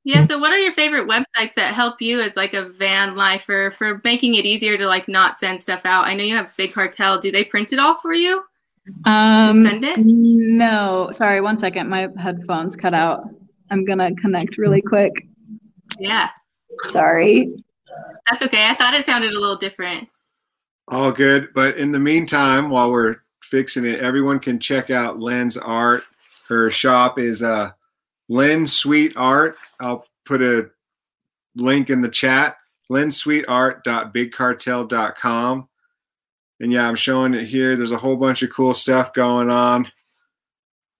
[0.03, 0.25] Yeah.
[0.25, 4.01] So, what are your favorite websites that help you as like a van lifer for
[4.03, 6.05] making it easier to like not send stuff out?
[6.05, 7.19] I know you have Big Cartel.
[7.19, 8.43] Do they print it all for you?
[9.05, 9.99] Um, send it?
[9.99, 11.09] No.
[11.11, 11.41] Sorry.
[11.41, 11.89] One second.
[11.89, 13.23] My headphones cut out.
[13.71, 15.11] I'm gonna connect really quick.
[15.99, 16.29] Yeah.
[16.85, 17.55] Sorry.
[18.29, 18.67] That's okay.
[18.67, 20.07] I thought it sounded a little different.
[20.87, 21.49] All good.
[21.53, 26.03] But in the meantime, while we're fixing it, everyone can check out Len's art.
[26.47, 27.71] Her shop is uh,
[28.29, 29.57] Lynn Sweet Art.
[29.79, 30.69] I'll put a
[31.55, 32.57] link in the chat.
[32.91, 35.69] LynnSweetArt.BigCartel.com.
[36.61, 37.75] And yeah, I'm showing it here.
[37.75, 39.91] There's a whole bunch of cool stuff going on.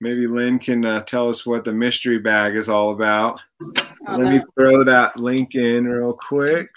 [0.02, 3.38] Maybe Lynn can uh, tell us what the mystery bag is all about.
[3.62, 6.70] Oh, Let me throw that link in real quick.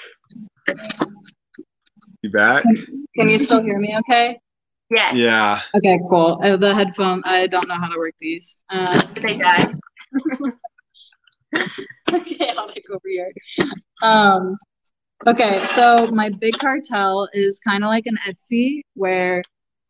[2.22, 2.64] You back?
[3.14, 4.40] Can you still hear me okay?
[4.90, 5.14] Yeah.
[5.14, 5.60] Yeah.
[5.76, 6.40] Okay, cool.
[6.42, 8.60] Uh, the headphone, I don't know how to work these.
[8.70, 9.72] Uh, They died.
[12.12, 13.32] Like over here.
[14.02, 14.56] Um,
[15.26, 19.42] okay, so my big cartel is kind of like an Etsy where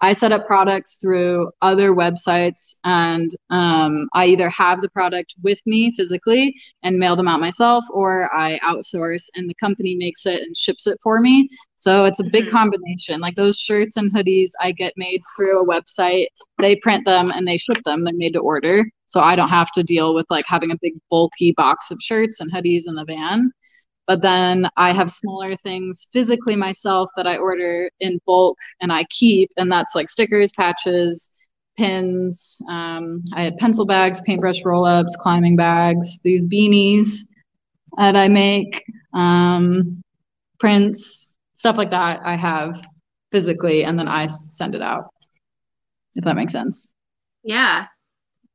[0.02, 5.60] I set up products through other websites and um, I either have the product with
[5.64, 10.42] me physically and mail them out myself or I outsource and the company makes it
[10.42, 11.48] and ships it for me.
[11.76, 12.50] So it's a big Mhm.
[12.50, 13.20] combination.
[13.20, 16.26] Like those shirts and hoodies I get made through a website.
[16.58, 18.02] They print them and they ship them.
[18.04, 18.84] They're made to order.
[19.06, 22.40] So I don't have to deal with like having a big bulky box of shirts
[22.40, 23.52] and hoodies in the van.
[24.06, 29.04] But then I have smaller things physically myself that I order in bulk and I
[29.10, 31.30] keep, and that's like stickers, patches,
[31.76, 32.60] pins.
[32.68, 37.18] Um, I had pencil bags, paintbrush roll ups, climbing bags, these beanies
[37.96, 38.84] that I make,
[39.14, 40.02] um,
[40.58, 42.20] prints, stuff like that.
[42.24, 42.80] I have
[43.30, 45.04] physically, and then I send it out.
[46.14, 46.88] If that makes sense.
[47.42, 47.86] Yeah.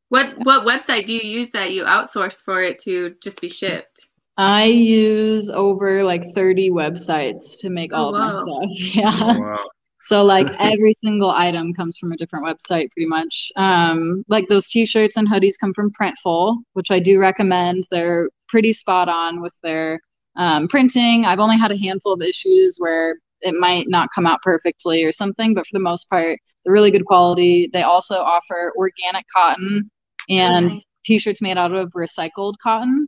[0.10, 4.10] What what website do you use that you outsource for it to just be shipped?
[4.38, 8.70] I use over like 30 websites to make Oh, all of my stuff.
[8.96, 9.12] Yeah.
[9.14, 9.70] Oh, wow.
[10.00, 13.52] So like every single item comes from a different website pretty much.
[13.56, 17.86] Um, like those t-shirts and hoodies come from Printful, which I do recommend.
[17.90, 20.00] They're pretty spot on with their
[20.36, 21.26] um, printing.
[21.26, 25.12] I've only had a handful of issues where it might not come out perfectly or
[25.12, 27.70] something, but for the most part, they're really good quality.
[27.74, 29.90] They also offer organic cotton
[30.30, 30.82] and Nice.
[31.06, 33.08] t-shirts made out of recycled cotton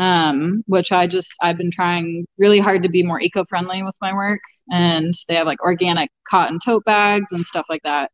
[0.00, 4.12] um, which I just I've been trying really hard to be more eco-friendly with my
[4.14, 8.10] work, and they have like organic cotton tote bags and stuff like that.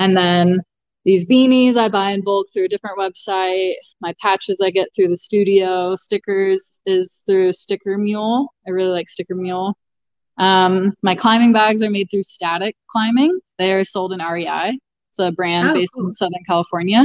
[0.00, 0.58] And then
[1.04, 3.74] these beanies I buy in bulk through a different website.
[4.00, 5.94] My patches I get through the studio.
[5.94, 8.52] Stickers is through Sticker Mule.
[8.66, 9.76] I really like Sticker Mule.
[10.38, 13.38] Um, my climbing bags are made through Static Climbing.
[13.58, 14.76] They are sold in REI.
[15.10, 16.06] It's a brand Oh, based cool.
[16.06, 17.04] in Southern California.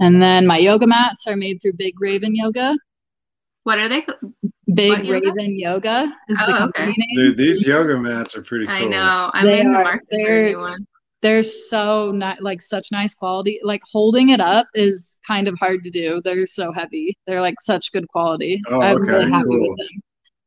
[0.00, 2.76] And then my yoga mats are made through Big Raven Yoga.
[3.64, 4.04] What are they?
[4.74, 5.08] Big What?
[5.08, 6.94] Raven Yoga is the Oh, company okay.
[6.98, 7.16] name.
[7.28, 8.74] Dude, these yoga mats are pretty cool.
[8.74, 9.30] I know.
[9.34, 10.86] I'm They in the market for a they're- new one.
[11.20, 13.60] They're so not like such nice quality.
[13.62, 16.20] Like holding it up is kind of hard to do.
[16.24, 17.16] They're so heavy.
[17.28, 18.60] They're like such good quality.
[18.66, 19.60] Oh, I'm okay, really happy cool.
[19.70, 20.02] with them.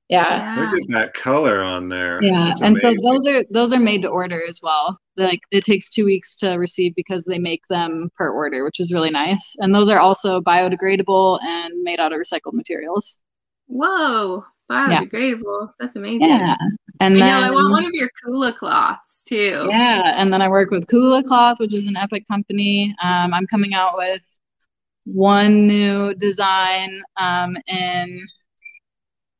[0.10, 0.56] Yeah.
[0.56, 0.72] Yeah.
[0.72, 2.22] Look at that color on there.
[2.22, 5.00] Yeah, That's and so those are those are made to order as well.
[5.18, 8.94] Like it takes two weeks to receive because they make them per order, which is
[8.94, 9.56] really nice.
[9.60, 13.22] And those are also biodegradable and made out of recycled materials.
[13.68, 14.44] Whoa.
[14.70, 15.72] Biodegradable.
[15.80, 16.28] That's amazing.
[16.28, 16.56] Yeah,
[17.00, 17.48] and I then know.
[17.48, 19.68] I want one of your Kula cloths too.
[19.70, 22.96] Yeah, and then I work with Kula Cloth, which is an Epic company.
[23.04, 24.24] Um, I'm coming out with
[25.06, 28.24] one new design um, in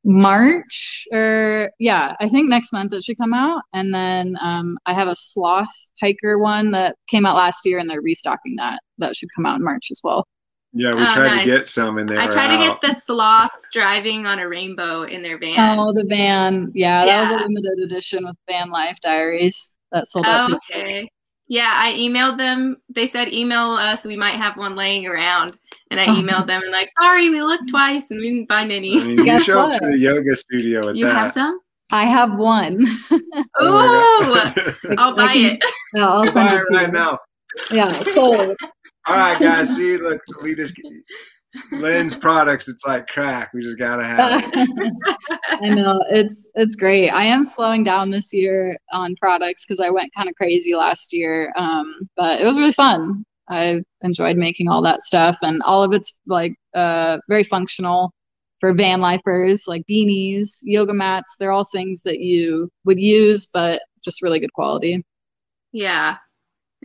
[0.06, 3.64] March, or yeah, I think next month it should come out.
[3.74, 5.68] And then um, I have a sloth
[6.00, 8.80] hiker one that came out last year, and they're restocking that.
[9.00, 10.28] That should come out in March as well.
[10.74, 11.46] Yeah, we Oh, tried nice.
[11.46, 12.20] to get some in there.
[12.20, 15.80] I were tried to get the sloths driving on a rainbow in their van.
[15.80, 16.72] Oh, the van.
[16.76, 20.52] Yeah, that was a limited edition with Van Life Diaries that sold out.
[20.52, 21.10] Oh, okay.
[21.48, 22.78] Yeah, I emailed them.
[22.90, 24.04] They said email us.
[24.04, 25.58] We might have one laying around.
[25.92, 26.14] And I Oh.
[26.14, 29.00] emailed them and like, sorry, we looked twice and we didn't find any.
[29.00, 31.14] I mean, you Guess show up to the yoga studio with you that.
[31.14, 31.60] have some?
[31.92, 32.84] I have one.
[33.60, 34.52] oh,
[34.98, 35.64] I'll buy can- it.
[35.94, 36.92] Yeah, I'll send Buy it it right you.
[36.94, 37.20] now.
[37.72, 38.58] Yeah, sold.
[39.08, 39.76] All right, guys.
[39.76, 40.74] See, look, we just
[41.72, 42.68] Lynn's products.
[42.68, 43.54] It's like crack.
[43.54, 44.94] We just gotta have it.
[45.64, 47.10] I know it's it's great.
[47.10, 51.14] I am slowing down this year on products because I went kind of crazy last
[51.14, 51.54] year.
[51.56, 53.26] Um, but it was really fun.
[53.50, 58.14] I enjoyed making all that stuff, and all of it's like uh very functional
[58.60, 61.36] for van lifers, like beanies, yoga mats.
[61.40, 65.04] They're all things that you would use, but just really good quality.
[65.72, 66.18] Yeah.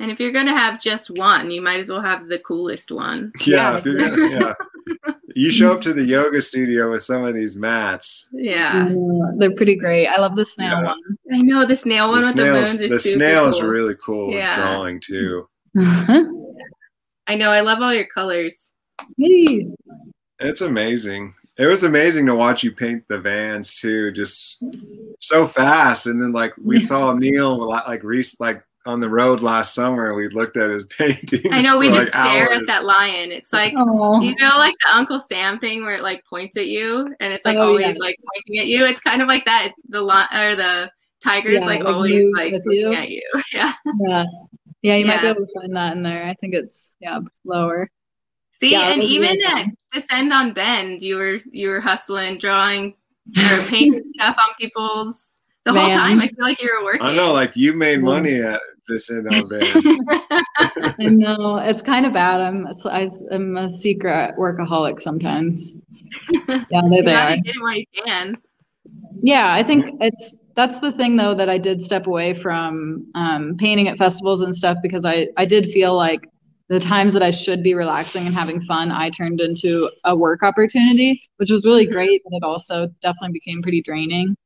[0.00, 2.90] And if you're going to have just one, you might as well have the coolest
[2.90, 3.30] one.
[3.46, 3.82] Yeah, Yeah.
[3.84, 4.54] you're gonna, yeah.
[5.36, 8.26] You show up to the yoga studio with some of these mats.
[8.32, 8.88] Yeah.
[8.90, 10.08] Uh, they're pretty great.
[10.08, 10.84] I love the snail Yeah.
[10.84, 10.98] one.
[11.32, 13.60] I know the snail one the with the snails, moons is the super snail is
[13.60, 13.68] cool.
[13.68, 14.56] really cool Yeah.
[14.56, 15.46] drawing too.
[15.76, 17.50] I know.
[17.50, 18.72] I love all your colors.
[19.18, 19.68] Yay.
[20.40, 21.34] It's amazing.
[21.58, 24.64] It was amazing to watch you paint the vans too, just
[25.20, 26.06] so fast.
[26.06, 30.28] And then like we saw Neil like Reese like on the road last summer we
[30.30, 31.44] looked at his paintings.
[31.52, 32.58] I know we just like, stare hours.
[32.58, 33.30] at that lion.
[33.32, 34.20] It's like Oh.
[34.20, 37.44] you know, like the Uncle Sam thing where it like points at you and it's
[37.44, 38.00] like Oh, always yeah.
[38.00, 38.84] like pointing at you.
[38.86, 39.72] It's kind of like that.
[39.88, 40.90] The lion or the
[41.22, 42.92] tiger's Yeah, like like always like with looking you.
[42.94, 43.22] at you.
[43.52, 43.72] Yeah.
[44.00, 44.24] Yeah.
[44.82, 46.24] Yeah, you might be able to find that in there.
[46.24, 47.90] I think it's yeah, lower.
[48.62, 49.66] See, Yeah, and even really at.
[49.92, 52.94] Descend on Bend, you were you were hustling, drawing,
[53.36, 55.29] or painting stuff on people's
[55.64, 56.20] the whole time.
[56.20, 57.02] I feel like you were working.
[57.02, 58.04] I know, like you made Yeah.
[58.04, 60.44] money at this end of it.
[60.98, 62.40] I know it's kind of bad.
[62.40, 65.76] I'm a- I- I'm a secret workaholic sometimes.
[66.48, 67.36] Yeah, there they gotta are.
[67.36, 68.34] get it while you can.
[69.22, 73.56] Yeah, I think it's that's the thing though that I did step away from um,
[73.56, 76.26] painting at festivals and stuff because I I did feel like
[76.68, 80.42] the times that I should be relaxing and having fun, I turned into a work
[80.42, 84.36] opportunity, which was really great, but it also definitely became pretty draining.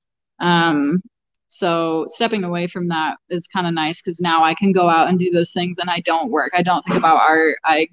[0.40, 1.02] Um,
[1.48, 5.08] so stepping away from that is kind of nice because now I can go out
[5.08, 6.50] and do those things and I don't work.
[6.54, 7.56] I don't think about art.
[7.64, 7.88] I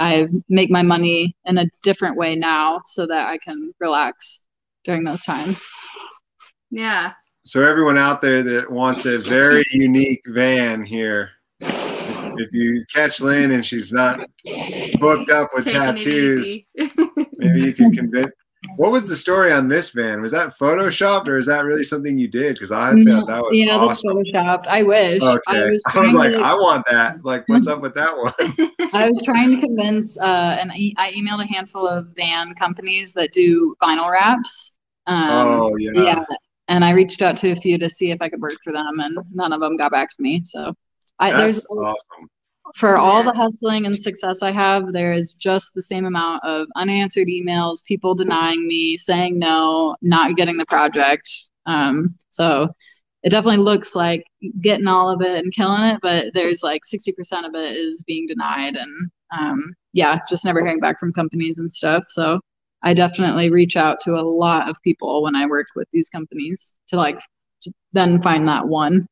[0.00, 4.46] I make my money in a different way now so that I can relax
[4.84, 5.70] during those times.
[6.70, 7.12] Yeah.
[7.42, 11.30] So everyone out there that wants a very unique van here,
[11.60, 14.20] if, if you catch Lynn and she's not
[14.98, 16.58] booked up with Taking tattoos,
[17.36, 18.32] maybe you can convince.
[18.76, 20.20] What was the story on this van?
[20.20, 22.54] Was that photoshopped or is that really something you did?
[22.54, 24.16] Because I thought that was yeah, awesome.
[24.16, 24.66] that's photoshopped.
[24.66, 25.22] I wish.
[25.22, 25.40] Okay.
[25.46, 27.24] I was, I was like, to- I want that.
[27.24, 28.34] Like, what's up with that one?
[28.92, 33.14] I was trying to convince, uh, and I, I emailed a handful of van companies
[33.14, 34.76] that do vinyl wraps.
[35.06, 35.90] Um, oh yeah.
[35.94, 36.22] yeah,
[36.68, 39.00] and I reached out to a few to see if I could work for them,
[39.00, 40.40] and none of them got back to me.
[40.40, 40.74] So,
[41.18, 42.28] I, That's there's awesome.
[42.74, 46.66] For all the hustling and success I have, there is just the same amount of
[46.76, 51.28] unanswered emails, people denying me, saying no, not getting the project.
[51.66, 52.68] Um, so
[53.22, 54.24] it definitely looks like
[54.60, 58.26] getting all of it and killing it, but there's like 60% of it is being
[58.26, 62.04] denied and um, yeah, just never hearing back from companies and stuff.
[62.08, 62.40] So
[62.82, 66.78] I definitely reach out to a lot of people when I work with these companies
[66.88, 67.18] to like
[67.92, 69.06] then find that one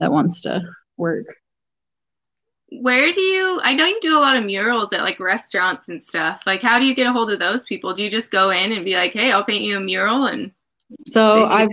[0.00, 0.62] that wants to
[0.96, 1.26] work.
[2.70, 3.60] Where do you?
[3.62, 6.42] I know you do a lot of murals at like restaurants and stuff.
[6.46, 7.94] Like, how do you get a hold of those people?
[7.94, 10.52] Do you just go in and be like, "Hey, I'll paint you a mural," and
[11.06, 11.70] So I've?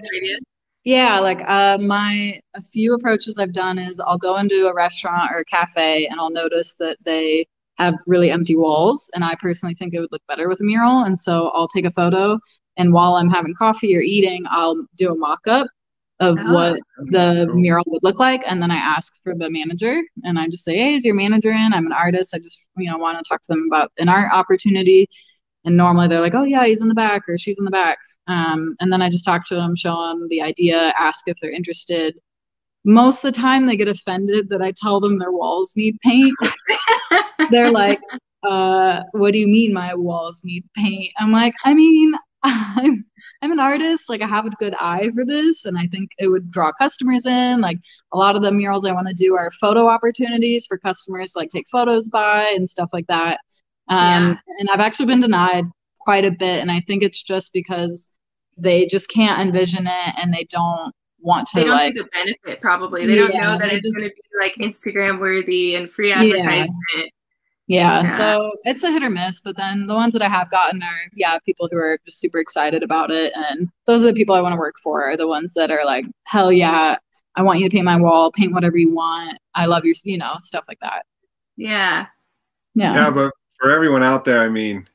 [0.86, 5.32] Yeah, like uh, my a few approaches I've done is I'll go into a restaurant
[5.34, 9.76] or a cafe and I'll notice that they have really empty walls, and I personally
[9.76, 12.40] think it would look better with a mural, and so I'll take a photo,
[12.78, 15.68] and while I'm having coffee or eating, I'll do a mock-up
[16.20, 16.54] of Oh.
[16.54, 16.80] what
[17.12, 20.64] the mural would look like, and then I ask for the manager, and I just
[20.64, 21.74] say, "Hey, is your manager in?
[21.74, 22.34] I'm an artist.
[22.34, 25.08] I just you know want to talk to them about an art opportunity."
[25.66, 27.98] And normally they're like, "Oh yeah, he's in the back or she's in the back."
[28.28, 31.52] Um, and then I just talk to them, show them the idea, ask if they're
[31.52, 32.18] interested.
[32.86, 36.34] Most of the time, they get offended that I tell them their walls need paint.
[37.52, 38.00] they're like,
[38.48, 42.14] uh, "What do you mean my walls need paint?" I'm like, "I mean,
[42.46, 43.04] I'm
[43.42, 44.10] I'm an artist.
[44.10, 47.26] Like I have a good eye for this, and I think it would draw customers
[47.26, 47.62] in.
[47.62, 47.78] Like
[48.14, 51.40] a lot of the murals I want to do are photo opportunities for customers to
[51.40, 53.40] like take photos by and stuff like that.
[53.90, 55.66] Um, and I've actually been denied
[56.00, 58.10] quite a bit, and I think it's just because
[58.58, 62.10] they just can't envision it and they don't want to They don't like see the
[62.14, 62.62] benefit.
[62.62, 65.92] Probably they don't Yeah, know that it's just- going to be like Instagram worthy and
[65.92, 66.72] free advertisement.
[66.96, 67.04] Yeah,
[67.68, 68.06] Yeah.
[68.06, 71.10] so it's a hit or miss, but then the ones that I have gotten are,
[71.16, 73.34] yeah, people who are just super excited about it.
[73.36, 75.84] And those are the people I want to work for, are the ones that are
[75.84, 76.96] like, hell yeah,
[77.36, 79.38] I want you to paint my wall, paint whatever you want.
[79.56, 81.06] I love your, you know, stuff like that.
[81.58, 82.06] Yeah.
[82.76, 82.94] Yeah.
[82.94, 84.88] Yeah, but for everyone out there, I mean,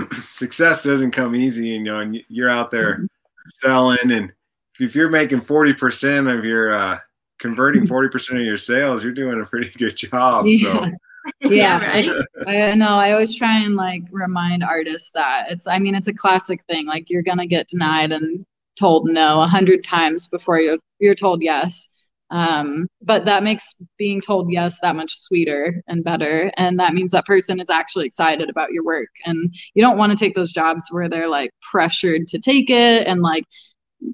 [0.28, 3.06] success doesn't come easy, you know, and you're out there Mhm.
[3.46, 4.32] selling, and
[4.80, 6.98] if you're making forty percent of your uh,
[7.38, 10.46] converting forty percent of your sales, you're doing a pretty good job.
[10.60, 10.86] So
[11.42, 11.80] Yeah.
[11.84, 12.10] right.
[12.46, 12.94] I know.
[12.96, 16.86] I always try and like remind artists that it's, I mean, it's a classic thing.
[16.86, 18.44] Like you're going to get denied and
[18.78, 21.88] told no a hundred times before you're, you're told yes.
[22.30, 26.50] Um, but that makes being told yes that much sweeter and better.
[26.56, 29.10] And that means that person is actually excited about your work.
[29.26, 33.06] And you don't want to take those jobs where they're like pressured to take it
[33.06, 33.44] and like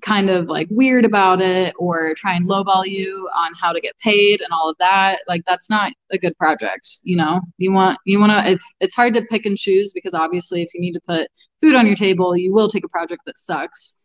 [0.02, 3.96] kind of like weird about it or try and lowball you on how to get
[3.98, 7.98] paid and all of that like that's not a good project you know you want
[8.04, 10.92] you want to it's it's hard to pick and choose because obviously if you need
[10.92, 11.28] to put
[11.60, 13.96] food on your table you will take a project that sucks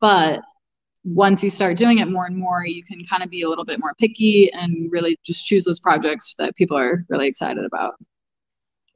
[0.00, 0.40] but
[1.04, 3.64] once you start doing it more and more you can kind of be a little
[3.64, 7.94] bit more picky and really just choose those projects that people are really excited about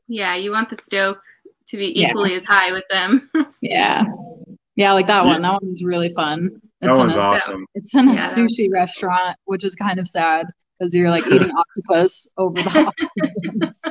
[0.09, 1.20] Yeah, you want the stoke
[1.68, 2.36] to be equally yeah.
[2.36, 3.28] as high with them.
[3.61, 4.05] yeah.
[4.77, 5.33] Yeah, like that yeah.
[5.33, 5.43] one.
[5.43, 6.61] That one was really fun.
[6.81, 7.66] It's that one's a, awesome.
[7.74, 8.29] It's in a yeah.
[8.29, 10.47] sushi restaurant, which is kind of sad
[10.79, 12.93] because you're like eating octopus over the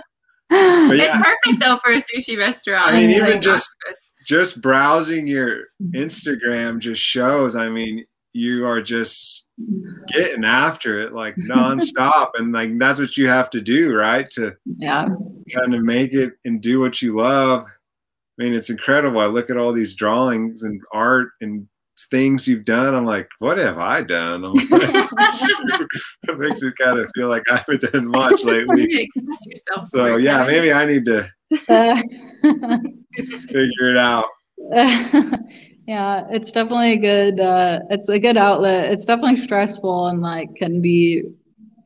[0.51, 0.89] yeah.
[0.91, 2.85] It's perfect though for a sushi restaurant.
[2.85, 4.11] I mean, even like just octopus.
[4.27, 5.95] just browsing your mm-hmm.
[5.95, 7.55] Instagram just shows.
[7.55, 9.47] I mean, you are just
[10.09, 14.29] getting after it like nonstop, and like that's what you have to do, right?
[14.31, 15.07] To yeah,
[15.53, 17.65] kind of make it and do what you love.
[18.39, 19.21] I mean, it's incredible.
[19.21, 21.67] I look at all these drawings and art and
[22.11, 22.93] things you've done.
[22.93, 24.43] I'm like, what have I done?
[24.55, 28.87] it makes me kind of feel like I haven't done much lately.
[29.01, 29.85] Express yourself.
[29.85, 31.29] So yeah, maybe I need to
[33.47, 34.25] figure it out.
[35.87, 37.39] yeah, it's definitely a good.
[37.39, 38.91] Uh, it's a good outlet.
[38.91, 41.23] It's definitely stressful and like can be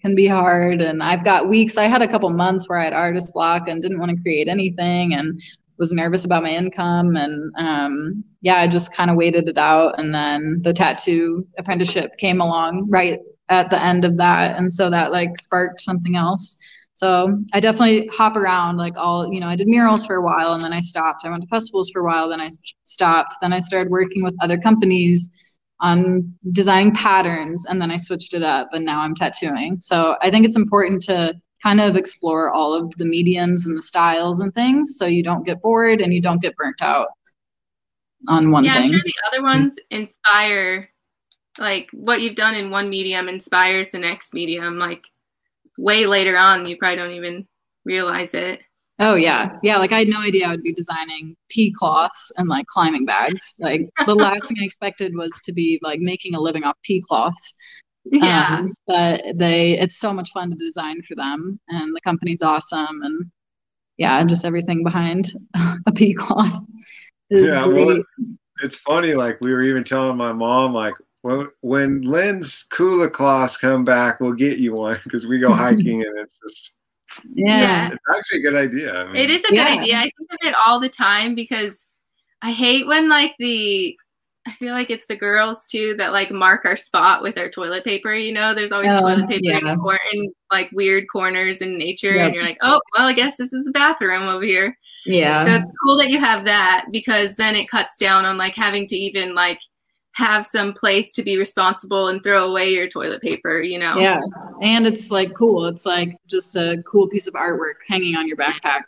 [0.01, 0.81] can be hard.
[0.81, 1.77] And I've got weeks.
[1.77, 4.47] I had a couple months where I had artist block and didn't want to create
[4.47, 5.39] anything and
[5.79, 9.97] was nervous about my income and um, yeah i just kind of waited it out.
[9.97, 14.57] And then the tattoo apprenticeship came along right at the end of that.
[14.57, 16.55] And so that like sparked something else.
[16.93, 20.53] So i definitely hop around like all you know i did murals for a while
[20.53, 21.23] and then i stopped.
[21.25, 22.49] I went to festivals for a while then i
[22.83, 23.35] stopped.
[23.41, 25.29] Then i started working with other companies
[25.81, 29.79] on designing patterns and then i switched it up and now i'm tattooing.
[29.79, 33.81] So i think it's important to kind of explore all of the mediums and the
[33.81, 37.07] styles and things so you don't get bored and you don't get burnt out
[38.27, 38.85] on one yeah, thing.
[38.85, 40.83] I'm sure the other ones inspire
[41.57, 45.03] like what you've done in one medium inspires the next medium like
[45.77, 47.47] way later on you probably don't even
[47.85, 48.65] realize it.
[49.01, 49.57] Oh yeah.
[49.63, 53.05] Yeah, like I had no idea I would be designing pee cloths and like climbing
[53.05, 53.55] bags.
[53.59, 57.01] Like the last thing I expected was to be like making a living off pee
[57.07, 57.55] cloths.
[58.05, 58.59] Yeah.
[58.59, 63.01] Um, but they, it's so much fun to design for them, and the company's awesome,
[63.03, 63.31] and
[63.97, 65.31] yeah, just everything behind
[65.85, 66.61] a pee cloth
[67.29, 67.85] is yeah, great.
[67.85, 68.03] Well,
[68.63, 69.13] it's funny.
[69.13, 74.19] Like we were even telling my mom, like when when Lynn's Kula cloths come back,
[74.19, 76.73] we'll get you one because we go hiking and it's just
[77.33, 77.89] yeah.
[77.91, 78.93] It's actually a good idea.
[78.93, 79.77] I mean, it is a good yeah.
[79.77, 79.95] idea.
[79.97, 81.85] I think of it all the time because
[82.41, 83.97] I hate when like the
[84.49, 87.83] I feel like it's the girls too that like mark our spot with our toilet
[87.83, 88.15] paper.
[88.15, 89.59] You know, there's always oh, toilet paper yeah.
[89.59, 89.79] in,
[90.13, 92.25] in, like weird corners in nature, yep.
[92.25, 94.75] and you're like, oh, well, I guess this is the bathroom over here.
[95.05, 95.45] Yeah.
[95.45, 98.87] So it's cool that you have that because then it cuts down on like having
[98.87, 99.59] to even like
[100.13, 103.61] have some place to be responsible and throw away your toilet paper.
[103.61, 103.97] You know.
[103.99, 104.19] Yeah,
[104.63, 105.65] and it's like cool.
[105.65, 108.81] It's like just a cool piece of artwork hanging on your backpack.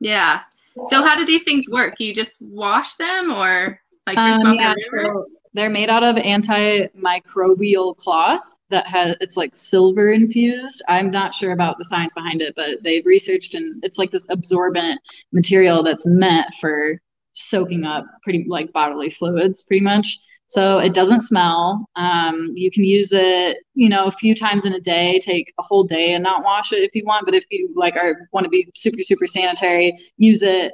[0.00, 0.40] Yeah.
[0.88, 2.00] So how do these things work?
[2.00, 3.78] You just wash them or?
[4.06, 10.12] Like um, yeah, so they're made out of antimicrobial cloth that has it's like silver
[10.12, 10.82] infused.
[10.88, 14.28] I'm not sure about the science behind it, but they've researched and it's like this
[14.30, 15.00] absorbent
[15.32, 17.00] material that's meant for
[17.34, 20.18] soaking up pretty like bodily fluids, pretty much.
[20.46, 21.86] So it doesn't smell.
[21.96, 25.18] Um, you can use it, you know, a few times in a day.
[25.18, 27.24] Take a whole day and not wash it if you want.
[27.24, 30.72] But if you like are want to be super super sanitary, use it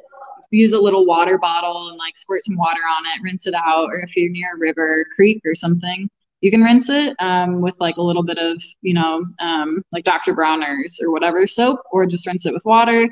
[0.50, 3.88] use a little water bottle and like squirt some water on it, rinse it out.
[3.90, 6.08] Or if you're near a river, creek, or something,
[6.40, 10.04] you can rinse it um, with like a little bit of, you know, um, like
[10.04, 10.34] Dr.
[10.34, 13.08] Bronner's or whatever soap, or just rinse it with water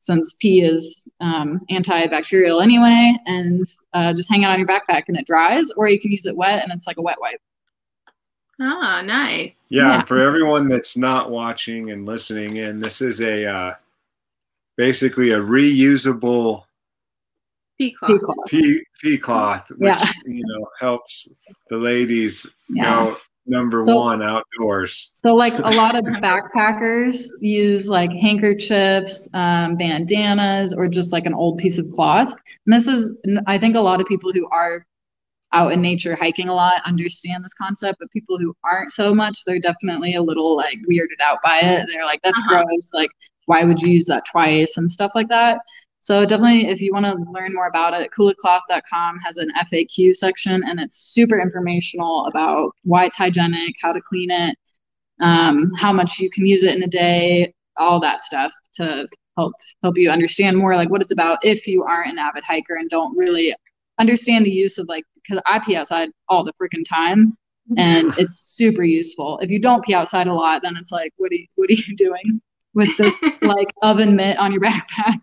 [0.00, 5.18] since pee is um, antibacterial anyway, and uh, just hang it on your backpack and
[5.18, 7.40] it dries, or you can use it wet and it's like a wet wipe.
[8.60, 9.66] Ah, nice.
[9.70, 10.02] Yeah, yeah.
[10.02, 13.74] for everyone that's not watching and listening in, this is a uh,
[14.76, 16.64] basically a reusable
[17.78, 18.36] pee cloth.
[18.48, 20.12] Pee, pee cloth, which yeah.
[20.26, 21.28] you know helps
[21.70, 23.06] the ladies yeah.
[23.06, 23.16] go
[23.48, 25.10] number so, one outdoors.
[25.12, 31.34] So like a lot of backpackers use like handkerchiefs, um, bandanas, or just like an
[31.34, 32.32] old piece of cloth.
[32.66, 33.16] And this is,
[33.46, 34.84] I think, a lot of people who are
[35.52, 39.44] out in nature hiking a lot understand this concept, but people who aren't so much,
[39.46, 41.88] they're definitely a little like weirded out by it.
[41.90, 42.64] They're like, "That's uh-huh.
[42.64, 43.10] gross." Like,
[43.46, 45.60] why would you use that twice and stuff like that.
[46.00, 50.62] So definitely, if you want to learn more about it, kulacloth.com has an FAQ section,
[50.64, 54.56] and it's super informational about why it's hygienic, how to clean it,
[55.20, 59.52] um, how much you can use it in a day, all that stuff to help
[59.82, 62.90] help you understand more like what it's about if you aren't an avid hiker and
[62.90, 63.54] don't really
[63.98, 67.36] understand the use of like because I pee outside all the freaking time
[67.76, 69.38] and it's super useful.
[69.40, 71.74] If you don't pee outside a lot, then it's like what are you, what are
[71.74, 72.40] you doing
[72.74, 75.20] with this like oven mitt on your backpack?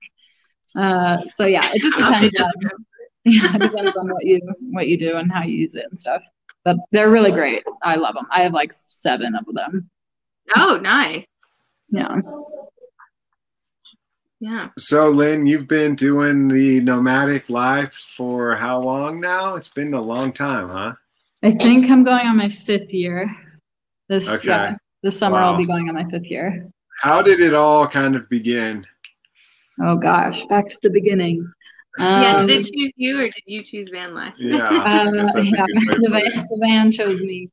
[0.75, 2.51] Uh, so yeah, it just depends on
[3.25, 5.97] yeah, it depends on what you what you do and how you use it and
[5.97, 6.23] stuff.
[6.63, 7.63] But they're really great.
[7.83, 8.27] I love them.
[8.31, 9.89] I have like seven of them.
[10.55, 11.27] Oh, nice.
[11.89, 12.21] Yeah.
[14.39, 14.69] Yeah.
[14.77, 19.55] So, Lynn, you've been doing the nomadic life for how long now?
[19.55, 20.93] It's been a long time, huh?
[21.43, 23.29] I think I'm going on my fifth year.
[24.09, 24.47] This Okay.
[24.47, 26.67] yeah, this summer I'll be going on my fifth year.
[26.99, 28.83] How did it all kind of begin?
[29.81, 31.47] Oh gosh, back to the beginning.
[31.97, 32.37] yeah.
[32.37, 34.33] Um, Did they choose you or did you choose van life?
[34.37, 34.69] Yeah.
[34.85, 37.49] Uh, guess that's a yeah, good way to the, van, the van chose me.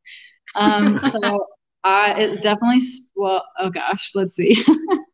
[0.55, 1.47] Um, so
[1.85, 2.81] I, it's definitely
[3.17, 3.45] well.
[3.59, 4.63] Oh gosh, let's see.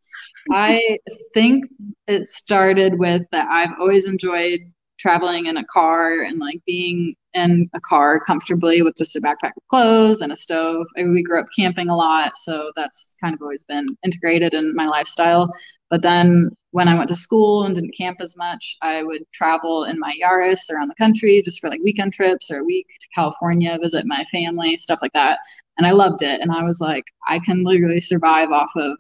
[0.52, 0.98] I
[1.34, 1.64] think
[2.06, 4.61] it started with that I've always enjoyed
[4.98, 9.52] traveling in a car and like being in a car comfortably with just a backpack
[9.56, 10.86] of clothes and a stove.
[10.98, 14.74] I, we grew up camping a lot, so that's kind of always been integrated in
[14.74, 15.52] my lifestyle.
[15.91, 19.84] But then when I went to school and didn't camp as much, I would travel
[19.84, 23.09] in my Yaris around the country just for like weekend trips or a week to
[23.14, 25.39] California, visit my family, stuff like that.
[25.78, 26.41] And I loved it.
[26.41, 28.99] And I was like, I can literally survive off of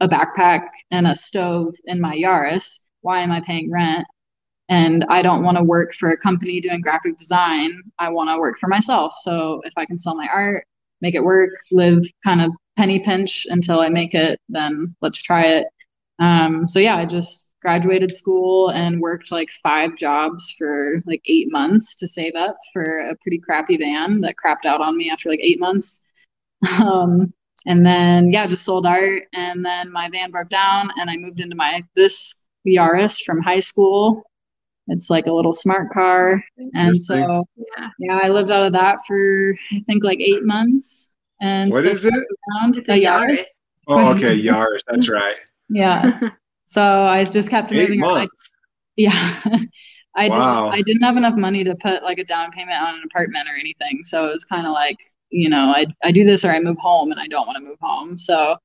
[0.00, 2.80] a backpack and a stove in my Yaris.
[3.02, 4.06] Why am I paying rent?
[4.68, 7.80] And I don't want to work for a company doing graphic design.
[7.98, 9.14] I want to work for myself.
[9.20, 10.64] So if I can sell my art,
[11.00, 15.44] make it work, live kind of penny pinch until I make it, then let's try
[15.44, 15.66] it.
[16.18, 21.50] Um, so yeah, I just graduated school and worked like five jobs for like eight
[21.50, 25.28] months to save up for a pretty crappy van that crapped out on me after
[25.28, 26.00] like eight months.
[26.80, 27.32] Um,
[27.66, 31.40] and then yeah, just sold art, and then my van broke down, and I moved
[31.40, 32.34] into my this
[32.66, 34.22] Yaris from high school.
[34.88, 36.42] It's like a little smart car,
[36.74, 37.88] and so Yeah.
[37.98, 41.14] yeah, I lived out of that for I think like eight months.
[41.40, 42.14] And what is it?
[42.14, 43.30] around It's a a Yaris.
[43.30, 43.44] Yaris.
[43.88, 44.80] Oh, okay, Yaris.
[44.88, 45.36] That's right.
[45.68, 46.20] Yeah.
[46.66, 48.16] So I just kept Eight moving around.
[48.22, 48.28] I-
[48.96, 49.38] Yeah.
[50.16, 50.36] I Wow.
[50.38, 53.48] just I didn't have enough money to put like a down payment on an apartment
[53.48, 54.02] or anything.
[54.04, 54.96] So it was kind of like,
[55.30, 57.64] you know, I I do this or I move home and I don't want to
[57.68, 58.16] move home.
[58.16, 58.56] So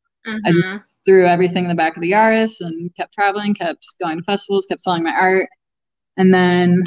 [0.45, 0.83] I just Mhm.
[1.05, 4.67] threw everything in the back of the Yaris and kept traveling, kept going to festivals,
[4.67, 5.49] kept selling my art.
[6.17, 6.83] And then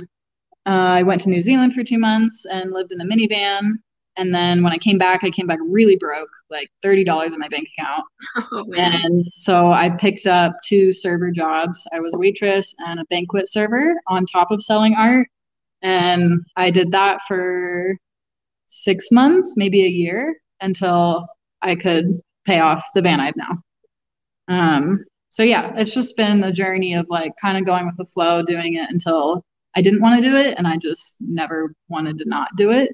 [0.66, 3.72] uh, I went to New Zealand for two months and lived in a minivan.
[4.16, 7.48] And then when I came back, I came back really broke, like $30 in my
[7.48, 8.04] bank account.
[8.54, 8.66] Oh.
[8.74, 11.86] And so I picked up two server jobs.
[11.94, 15.28] I was a waitress and a banquet server on top of selling art.
[15.82, 17.96] And I did that for
[18.66, 21.26] six months, maybe a year, until
[21.62, 23.56] I could pay off the van I have now.
[24.48, 28.04] Um, so yeah, it's just been a journey of like kind of going with the
[28.04, 29.44] flow, doing it until
[29.74, 32.90] I didn't want to do it, and I just never wanted to not do it.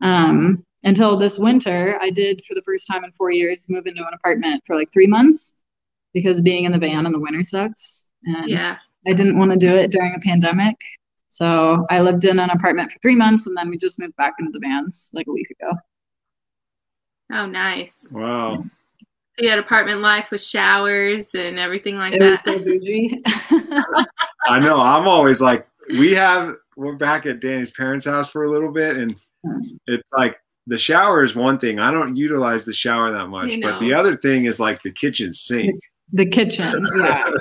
[0.00, 4.02] Um, until this winter, I did for the first time in four years move into
[4.02, 5.60] an apartment for like three months
[6.14, 8.10] because being in the van in the winter sucks.
[8.24, 8.76] And yeah.
[9.06, 10.76] I didn't want to do it during a pandemic.
[11.28, 14.34] So I lived in an apartment for three months and then we just moved back
[14.38, 15.72] into the vans like a week ago.
[17.32, 18.06] Oh, nice.
[18.10, 18.56] Wow.
[18.56, 18.64] So
[19.38, 22.30] you had apartment life with showers and everything like It that.
[22.30, 23.22] was so bougie.
[24.46, 24.80] I know.
[24.80, 28.96] I'm always like, we have, we're back at Danny's parents' house for a little bit,
[28.96, 29.20] and
[29.86, 30.36] it's like
[30.66, 31.78] the shower is one thing.
[31.78, 34.90] I don't utilize the shower that much, You but the other thing is like the
[34.92, 35.78] kitchen sink.
[36.12, 36.84] the kitchen.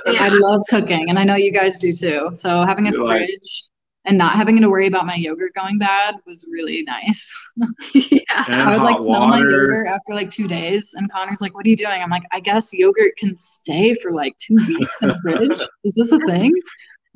[0.08, 0.24] Yeah.
[0.24, 2.30] I love cooking and I know you guys do too.
[2.34, 3.64] So having a You're like- fridge
[4.06, 7.30] and not having to worry about my yogurt going bad was really nice.
[7.94, 8.20] yeah.
[8.48, 11.66] I would like hot smell my yogurt after like two days, and Connor's like, "What
[11.66, 15.10] are you doing?" I'm like, "I guess yogurt can stay for like two weeks in
[15.10, 15.60] the fridge.
[15.84, 16.54] Is this a thing?"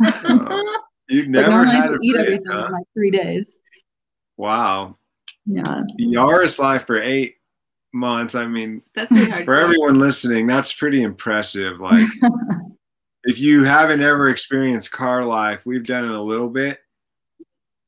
[0.01, 2.65] You've It's like never I have had to a eat fridge, everything huh?
[2.65, 3.59] in like three days.
[4.41, 4.97] Wow.
[5.45, 7.35] Yeah, Yaris life for eight
[7.93, 8.33] months.
[8.33, 9.45] I mean, That's pretty hard.
[9.45, 11.79] for everyone listening, that's pretty impressive.
[11.79, 12.05] Like,
[13.25, 16.79] if you haven't ever experienced car life, we've done it a little bit.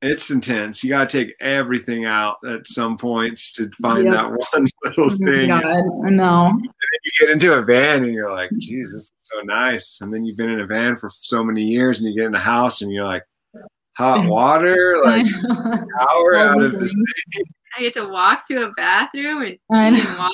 [0.04, 0.84] It's intense.
[0.84, 4.14] You got to take everything out at some points to find Yep.
[4.14, 5.48] that one little Oh thing.
[5.50, 6.52] God, I know.
[6.62, 10.02] you get into a van and you're like, geez, this is so nice.
[10.02, 12.36] And then you've been in a van for so many years and you get in
[12.36, 13.24] a house and you're like,
[13.98, 15.26] hot water, like
[16.00, 17.44] power All out of the city.
[17.78, 20.18] I get to walk to a bathroom and I pee in know.
[20.20, 20.34] water.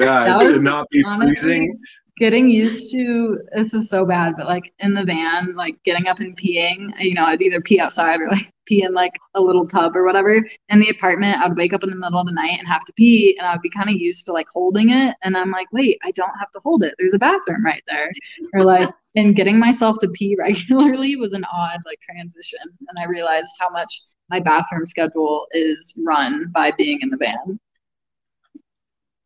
[0.00, 1.78] Yeah, That it could was not be honestly- freezing.
[2.18, 6.18] getting used to this is so bad, but like in the van, like getting up
[6.18, 9.40] and peeing, uh, you know, I'd either pee outside or like pee in like a
[9.40, 10.44] little tub or whatever.
[10.68, 12.92] In the apartment, I'd wake up in the middle of the night and have to
[12.94, 15.14] pee, and I'd be kind of used to like holding it.
[15.22, 16.94] And I'm like, wait, I don't have to hold it.
[16.98, 18.10] There's a bathroom right there.
[18.52, 22.58] Or like, and getting myself to pee regularly was an odd like transition.
[22.62, 27.58] And I realized how much my bathroom schedule is run by being in the van.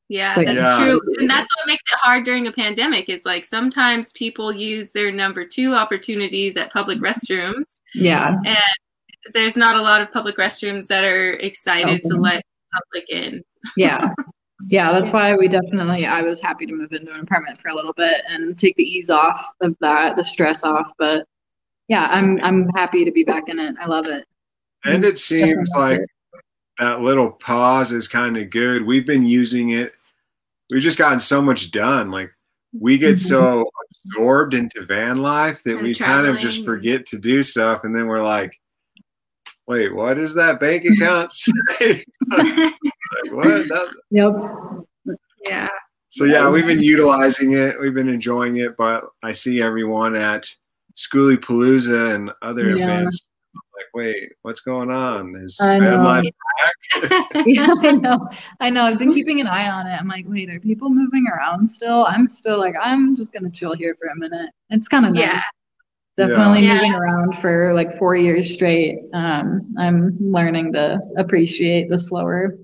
[0.08, 0.78] Yeah, So, that's yeah.
[0.84, 1.00] true.
[1.18, 5.10] And that's what makes it hard during a pandemic is like sometimes people use their
[5.10, 7.64] number two opportunities at public restrooms.
[7.94, 8.36] Yeah.
[8.44, 12.20] And there's not a lot of public restrooms that are excited to Open.
[12.22, 13.42] let public in.
[13.76, 14.10] Yeah.
[14.68, 17.74] Yeah, that's why we definitely I was happy to move into an apartment for a
[17.74, 20.92] little bit and take the ease off of that, the stress off.
[20.98, 21.26] But
[21.88, 23.74] yeah, I'm I'm happy to be back in it.
[23.80, 24.26] I love it.
[24.84, 26.00] And it seems like
[26.78, 28.86] that little pause is kind of good.
[28.86, 29.94] We've been using it.
[30.70, 32.10] We've just gotten so much done.
[32.10, 32.30] Like
[32.78, 34.18] we get so Mm-hmm.
[34.18, 37.94] absorbed into van life that And we kind of just forget to do stuff, and
[37.94, 38.58] then we're like,
[39.66, 42.04] "Wait, what is that bank account say?"
[43.22, 43.68] like, what?
[43.68, 45.16] That- Yep.
[45.48, 45.68] yeah.
[46.08, 47.78] so yeah, we've been utilizing it.
[47.80, 50.52] We've been enjoying it, but I see everyone at
[50.96, 52.84] Skoolie Palooza and other Yeah.
[52.84, 53.28] events.
[53.54, 55.34] I'm like, wait, what's going on?
[55.36, 56.02] Is I van know.
[56.02, 56.24] life
[57.46, 58.28] yeah, I know.
[58.60, 58.82] I know.
[58.82, 59.90] I've been keeping an eye on it.
[60.00, 62.04] I'm like, wait, are people moving around still?
[62.06, 64.50] I'm still like, I'm just gonna chill here for a minute.
[64.70, 65.22] It's kind of nice.
[65.24, 65.40] Yeah.
[66.16, 66.74] Definitely Yeah.
[66.74, 69.00] moving around for like four years straight.
[69.14, 72.56] Um, I'm learning to appreciate the slower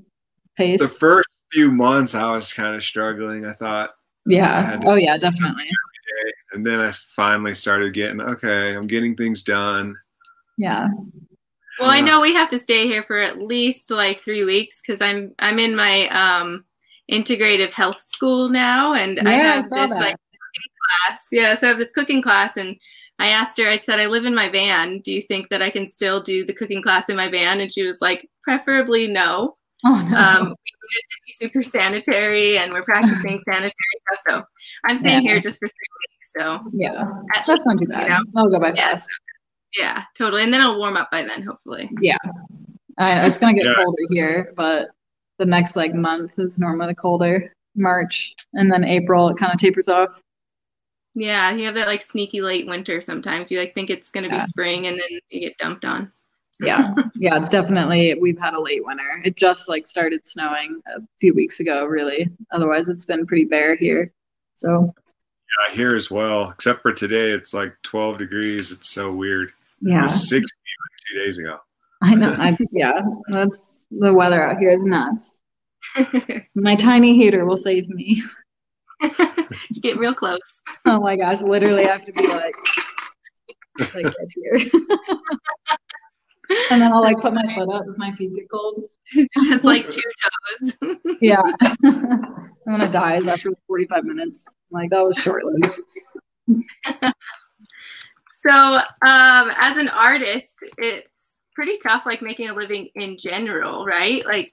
[0.57, 0.81] pace.
[0.81, 3.45] the first few months I was kind of struggling.
[3.47, 3.91] I thought,
[4.27, 4.63] yeah.
[4.63, 5.65] had to- Oh yeah, definitely.
[6.53, 8.75] and then I finally started getting okay.
[8.75, 9.97] I'm getting things done.
[10.59, 10.89] Yeah.
[11.79, 15.01] Well, I know we have to stay here for at least like three weeks because
[15.01, 16.65] I'm I'm in my um
[17.11, 20.01] integrative health school now, and I Yeah, I have saw this that.
[20.01, 20.73] like cooking
[21.09, 21.21] class.
[21.33, 22.77] Yeah, so I have this cooking class, and
[23.19, 23.69] I asked her.
[23.69, 24.99] I said, I live in my van.
[25.01, 27.61] Do you think that I can still do the cooking class in my van?
[27.61, 29.57] And she was like, preferably no.
[29.85, 30.17] Oh no.
[30.17, 33.73] Um, we need to be super sanitary, and we're practicing sanitary
[34.13, 34.21] stuff.
[34.29, 34.43] So
[34.87, 35.33] I'm staying Yeah.
[35.33, 36.31] here just for three weeks.
[36.39, 37.05] So yeah.
[37.35, 38.09] at That's not too least, you bad.
[38.09, 38.91] know, That'll go by Yeah.
[38.91, 39.09] fast.
[39.79, 40.43] yeah, totally.
[40.43, 41.91] And then it'll warm up by then, hopefully.
[42.01, 42.17] Yeah.
[42.99, 43.75] I, it's gonna get Yeah.
[43.77, 44.89] colder here, but
[45.39, 47.53] the next like month is normally colder.
[47.77, 50.21] March and then April it kind of tapers off.
[51.15, 53.51] Yeah, you have that like sneaky late winter sometimes.
[53.51, 54.45] You like think it's gonna be Yeah.
[54.45, 56.13] spring and then you get dumped on.
[56.63, 56.95] Yeah.
[57.15, 59.21] Yeah, it's definitely we've had a late winter.
[59.25, 62.29] It just like started snowing a few weeks ago, really.
[62.53, 64.13] Otherwise it's been pretty bare here.
[64.55, 64.93] So
[65.69, 66.51] Yeah, here as well.
[66.51, 68.73] Except for today, it's like 12 degrees.
[68.73, 69.49] It's so weird.
[69.83, 70.03] It yeah.
[70.03, 70.49] was 60 like
[71.09, 71.59] two days ago.
[72.03, 72.33] I know.
[72.39, 73.01] I, yeah.
[73.29, 75.39] That's the weather out here is nuts.
[76.55, 78.23] My tiny heater will save me.
[79.03, 80.61] you get real close.
[80.85, 82.55] Oh my gosh, literally I have to be like
[83.95, 84.59] like right here.
[86.71, 88.85] and then I'll like put my foot up if my feet get cold.
[89.45, 90.01] Just like two
[90.63, 90.77] toes.
[91.21, 91.43] Yeah.
[91.83, 94.49] and then it dies after 45 minutes.
[94.71, 95.81] Like that was short lived.
[98.43, 104.25] so um as an artist, it's pretty tough like making a living in general, right?
[104.27, 104.51] Like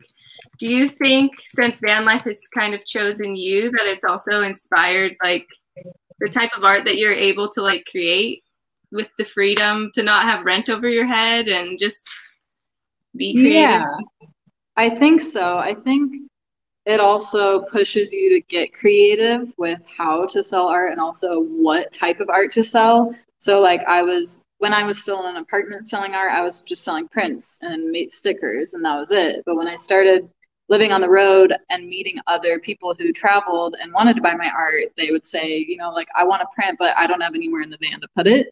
[0.60, 5.16] do you think since van life has kind of chosen you that it's also inspired
[5.24, 5.46] like
[6.20, 8.44] the type of art that you're able to like create
[8.92, 12.10] with the freedom to not have rent over your head and just
[13.16, 13.54] be creative?
[13.54, 13.86] Yeah.
[14.76, 15.58] I think so.
[15.58, 16.14] I think
[16.86, 21.92] it also pushes you to get creative with how to sell art and also what
[21.92, 23.14] type of art to sell.
[23.40, 26.62] So like I was when I was still in an apartment selling art, I was
[26.62, 29.44] just selling prints and made stickers and that was it.
[29.46, 30.30] But when I started
[30.70, 34.50] living on the road and meeting other people who traveled and wanted to buy my
[34.50, 37.36] art, they would say, you know, like I want to print, but I don't have
[37.36, 38.48] anywhere in the van to put it.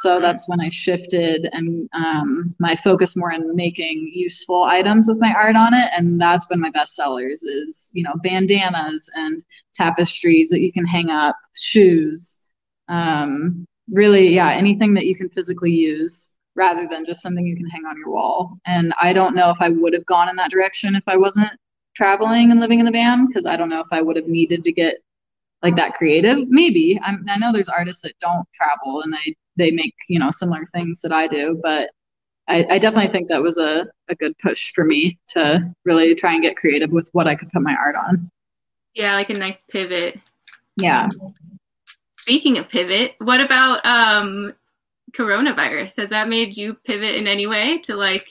[0.00, 5.20] So that's when I shifted and um, my focus more on making useful items with
[5.20, 9.44] my art on it, and that's been my best sellers is you know bandanas and
[9.74, 12.40] tapestries that you can hang up, shoes,
[12.88, 17.68] um, really yeah anything that you can physically use rather than just something you can
[17.68, 18.58] hang on your wall.
[18.64, 21.52] And I don't know if I would have gone in that direction if I wasn't
[21.94, 24.64] traveling and living in the van because I don't know if I would have needed
[24.64, 24.96] to get
[25.62, 26.48] like that creative.
[26.48, 30.30] Maybe I'm, I know there's artists that don't travel and they they make you know
[30.30, 31.90] similar things that I do, but
[32.48, 36.32] I, I definitely think that was a, a good push for me to really try
[36.32, 38.30] and get creative with what I could put my art on.
[38.94, 40.18] Yeah, like a nice pivot.
[40.76, 41.08] Yeah.
[42.12, 44.52] Speaking of pivot, what about um
[45.12, 45.96] coronavirus?
[45.98, 48.28] Has that made you pivot in any way to like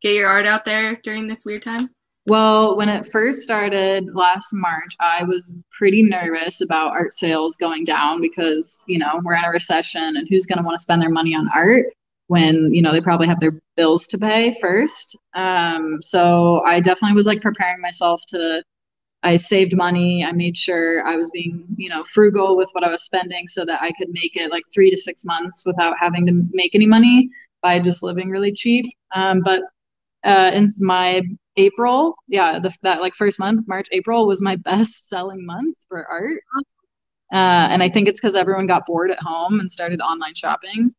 [0.00, 1.90] get your art out there during this weird time?
[2.26, 7.84] Well, when it first started last March, I was pretty nervous about art sales going
[7.84, 11.00] down because, you know, we're in a recession and who's going to want to spend
[11.00, 11.86] their money on art
[12.26, 15.16] when, you know, they probably have their bills to pay first.
[15.34, 18.62] Um, so I definitely was like preparing myself to,
[19.22, 20.24] I saved money.
[20.24, 23.64] I made sure I was being, you know, frugal with what I was spending so
[23.64, 26.86] that I could make it like three to six months without having to make any
[26.86, 27.30] money
[27.62, 28.86] by just living really cheap.
[29.14, 29.62] Um, but
[30.24, 31.22] uh, in my
[31.56, 36.06] April, yeah, the, that like first month, March, April was my best selling month for
[36.06, 36.42] art.
[37.32, 40.94] Uh, and I think it's because everyone got bored at home and started online shopping.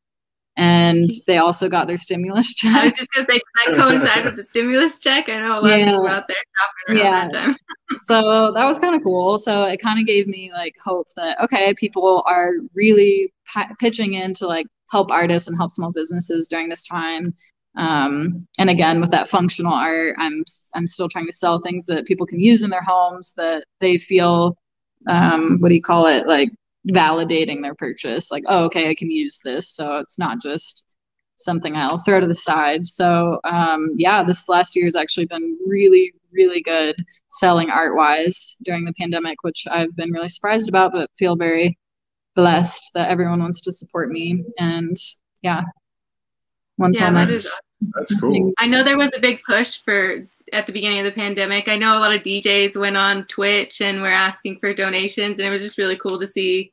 [0.58, 2.76] and they also got their stimulus check.
[2.76, 5.30] I was just gonna say that coincide with the stimulus check.
[5.30, 5.76] I know a lot yeah.
[5.78, 7.30] of people out there shopping around yeah.
[7.30, 7.56] that time.
[7.98, 9.40] so that was kind of cool.
[9.40, 14.14] So it kind of gave me like hope that okay, people are really p- pitching
[14.14, 17.34] in to like help artists and help small businesses during this time.
[17.78, 20.44] Um, and again, with that functional art, I'm
[20.76, 23.98] I'm still trying to sell things that people can use in their homes that they
[23.98, 24.58] feel
[25.08, 26.28] um, what do you call it?
[26.28, 26.50] Like
[26.90, 29.76] validating their purchase like oh okay i can use this.
[29.76, 30.96] So it's not just
[31.36, 32.86] something i'll throw to the side.
[32.86, 36.96] So um, yeah this last year has actually been really really good
[37.30, 41.78] selling art wise during the pandemic which i've been really surprised about but feel very
[42.36, 44.44] blessed that everyone wants to support me.
[44.58, 44.96] And
[45.42, 45.62] yeah
[46.82, 47.52] once yeah, that is
[47.96, 51.12] that's cool i know there was a big push for at the beginning of the
[51.12, 51.68] pandemic.
[51.68, 55.48] I know a lot of DJs went on Twitch and were asking for donations, and
[55.48, 56.72] it was just really cool to see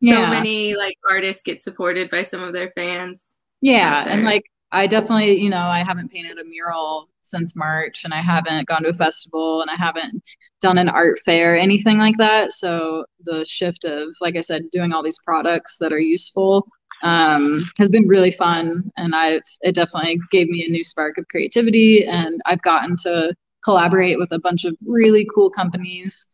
[0.00, 0.24] yeah.
[0.24, 3.34] so many like artists get supported by some of their fans.
[3.60, 8.12] Yeah, and like I definitely, you know, I haven't painted a mural since March, and
[8.12, 10.22] I haven't gone to a festival, and I haven't
[10.60, 12.52] done an art fair, anything like that.
[12.52, 16.66] So the shift of, like I said, doing all these products that are useful
[17.02, 21.28] um, has been really fun, and I've it definitely gave me a new spark of
[21.28, 23.34] creativity, and I've gotten to
[23.64, 26.26] collaborate with a bunch of really cool companies,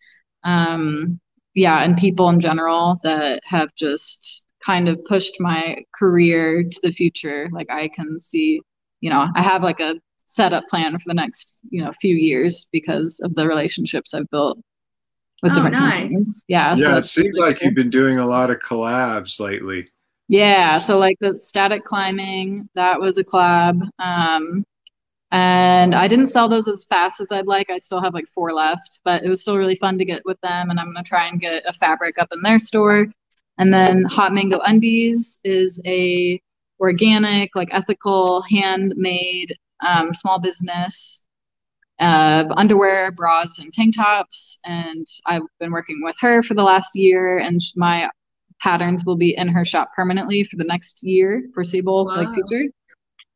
[0.44, 1.20] um,
[1.54, 6.92] yeah, and people in general that have just kind of pushed my career to the
[6.92, 7.48] future.
[7.52, 8.60] Like I can see,
[9.00, 9.96] you know, I have like a
[10.28, 14.58] setup plan for the next you know few years because of the relationships I've built
[15.42, 16.02] with oh, different nice.
[16.02, 16.44] companies.
[16.48, 16.70] Yeah.
[16.70, 19.88] Yeah, so it seems like you've been doing a lot of collabs lately.
[20.28, 23.80] Yeah, so like the static climbing, that was a collab.
[23.98, 24.64] Um,
[25.32, 27.70] and I didn't sell those as fast as I'd like.
[27.70, 30.40] I still have like four left, but it was still really fun to get with
[30.40, 30.70] them.
[30.70, 33.06] And I'm gonna try and get a fabric up in their store.
[33.58, 36.40] And then Hot Mango Undies is a
[36.80, 39.54] organic, like ethical, handmade
[39.86, 41.26] um, small business
[41.98, 44.58] uh, underwear, bras, and tank tops.
[44.64, 48.08] And I've been working with her for the last year, and my
[48.62, 52.16] patterns will be in her shop permanently for the next year, foreseeable wow.
[52.16, 52.70] like future.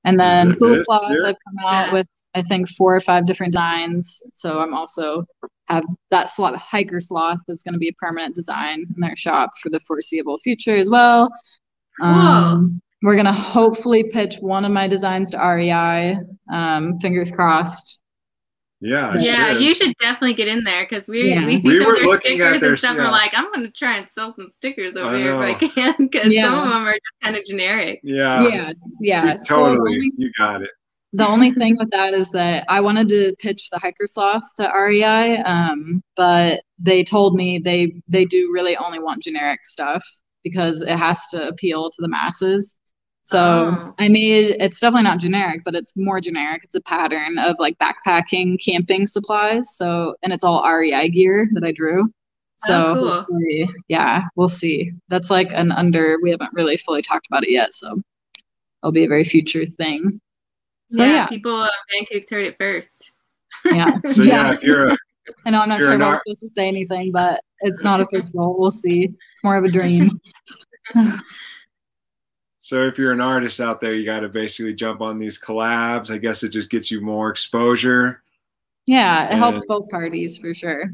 [0.05, 1.93] And then Kula Cloth, I've come out yeah.
[1.93, 4.23] with I think four or five different designs.
[4.33, 5.25] So I'm also
[5.69, 9.51] have that sloth, hiker sloth that's going to be a permanent design in their shop
[9.61, 11.31] for the foreseeable future as well.
[12.01, 16.19] Um, we're going to hopefully pitch one of my designs to REI.
[16.53, 18.00] Um, fingers crossed.
[18.81, 19.15] Yeah.
[19.19, 21.47] Yeah, you should definitely get in there because we yeah.
[21.47, 22.97] we see we some of their stickers their, and stuff.
[22.97, 23.05] Yeah.
[23.05, 25.95] We're like, I'm going to try and sell some stickers over here if I can
[25.99, 26.45] because yeah.
[26.45, 28.01] some of them are just kind of generic.
[28.03, 28.49] Yeah.
[28.49, 28.73] Yeah.
[29.01, 29.37] Yeah.
[29.47, 29.75] totally.
[29.75, 30.71] So only, you got it.
[31.13, 34.71] The only thing with that is that I wanted to pitch the hiker sloth to
[34.73, 40.05] REI, um, but they told me they they do really only want generic stuff
[40.45, 42.77] because it has to appeal to the masses.
[43.23, 43.95] So oh.
[43.99, 46.65] I made it's definitely not generic, but it's more generic.
[46.65, 49.77] It's a pattern of like backpacking, camping supplies.
[49.77, 52.13] So and it's all REI gear that I drew.
[52.59, 53.69] So oh, cool.
[53.89, 54.93] yeah, we'll see.
[55.09, 56.19] That's like an under.
[56.23, 58.03] We haven't really fully talked about it yet, so
[58.83, 60.21] it'll be a very future thing.
[60.91, 61.27] So yeah, yeah.
[61.27, 63.13] people uh, pancakes heard it first.
[63.65, 63.99] Yeah.
[64.07, 64.97] so yeah, yeah if you're a,
[65.47, 68.59] I know I'm not sure if I'm supposed to say anything, but it's not official.
[68.59, 69.05] We'll see.
[69.05, 70.21] It's more of a dream.
[72.63, 76.13] So if you're an artist out there, you got to basically jump on these collabs.
[76.13, 78.23] I guess it just gets you more exposure.
[78.87, 80.93] Yeah, it and helps both parties for sure.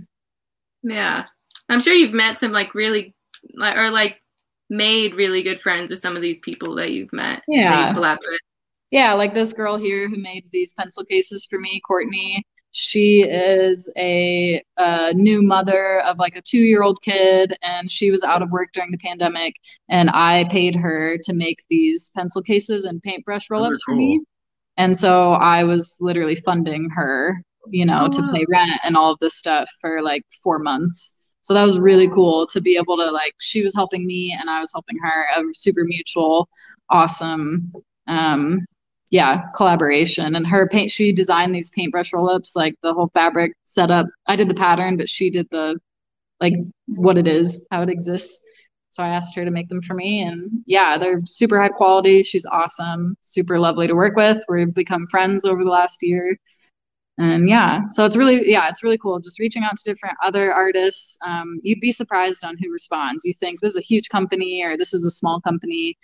[0.84, 1.24] Yeah.
[1.68, 3.16] I'm sure you've met some like really
[3.60, 4.22] or like
[4.70, 7.42] made really good friends with some of these people that you've met.
[7.48, 7.90] Yeah.
[7.90, 8.40] You collabed with.
[8.92, 12.46] Yeah, like this girl here who made these pencil cases for me, Courtney.
[12.78, 18.10] She is a, a new mother of like a two year old kid, and she
[18.10, 19.54] was out of work during the pandemic.
[19.88, 23.94] And I paid her to make these pencil cases and paintbrush roll ups cool.
[23.94, 24.20] for me.
[24.76, 29.10] And so I was literally funding her, you know, oh, to pay rent and all
[29.10, 31.34] of this stuff for like four months.
[31.40, 34.50] So that was really cool to be able to like, she was helping me and
[34.50, 35.26] I was helping her.
[35.34, 36.46] A super mutual,
[36.90, 37.72] awesome
[38.06, 38.58] um,
[39.10, 40.34] yeah collaboration.
[40.36, 44.06] And her paint she designed these paintbrush roll-ups like the whole fabric setup.
[44.26, 45.78] I did the pattern but she did the
[46.40, 46.54] like
[46.86, 48.40] what it is how it exists.
[48.90, 52.22] So i asked her to make them for me and yeah they're super high quality.
[52.22, 54.42] She's awesome super lovely to work with.
[54.48, 56.36] We've become friends over the last year.
[57.18, 60.52] And yeah so it's really yeah it's really cool just reaching out to different other
[60.52, 61.16] artists.
[61.24, 63.24] Um, you'd be surprised on who responds.
[63.24, 65.96] You think this is a huge company or this is a small company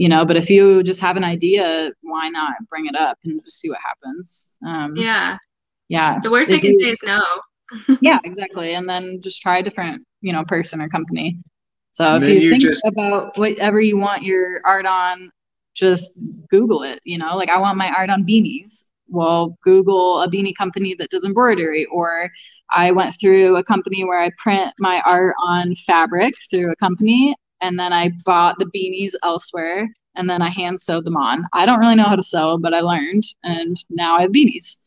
[0.00, 3.42] you know but if you just have an idea why not bring it up and
[3.44, 5.36] just see what happens um, yeah
[5.88, 7.22] yeah the worst they can say is no
[8.00, 11.38] yeah exactly and then just try a different you know person or company
[11.92, 12.84] so and if you, you think just...
[12.84, 15.30] about whatever you want your art on
[15.74, 17.00] just Google it.
[17.04, 18.84] You know, like I want my art on beanies.
[19.08, 22.30] Well, Google a beanie company that does embroidery, or
[22.70, 27.34] I went through a company where I print my art on fabric through a company,
[27.60, 31.44] and then I bought the beanies elsewhere, and then I hand sewed them on.
[31.52, 34.78] I don't really know how to sew, but I learned, and now I have beanies.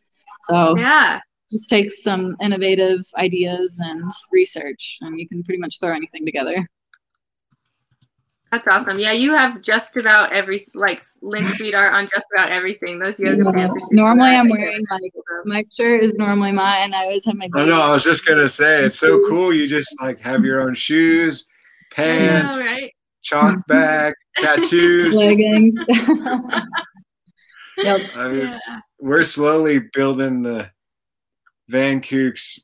[0.44, 1.20] So Yeah.
[1.50, 6.58] just takes some innovative ideas and research, and you can pretty much throw anything together.
[8.52, 9.00] That's awesome.
[9.00, 13.00] Yeah, you have just about every like Lynn Street art on just about everything.
[13.00, 13.52] Those yoga Yeah.
[13.52, 15.12] pants are super Normally, I'm wearing like
[15.46, 16.94] my shirt is normally mine.
[16.94, 17.50] I always have my.
[17.56, 17.82] I know.
[17.82, 19.54] I was just gonna say it's so cool.
[19.54, 21.46] You just like have your own shoes,
[21.98, 22.92] I know, pants, right?
[23.22, 25.16] chalk bag, tattoos.
[25.18, 25.80] leggings.
[27.78, 28.02] yep.
[28.16, 28.80] I mean, Yeah.
[29.00, 30.70] we're slowly building the
[31.70, 32.60] Van Kooks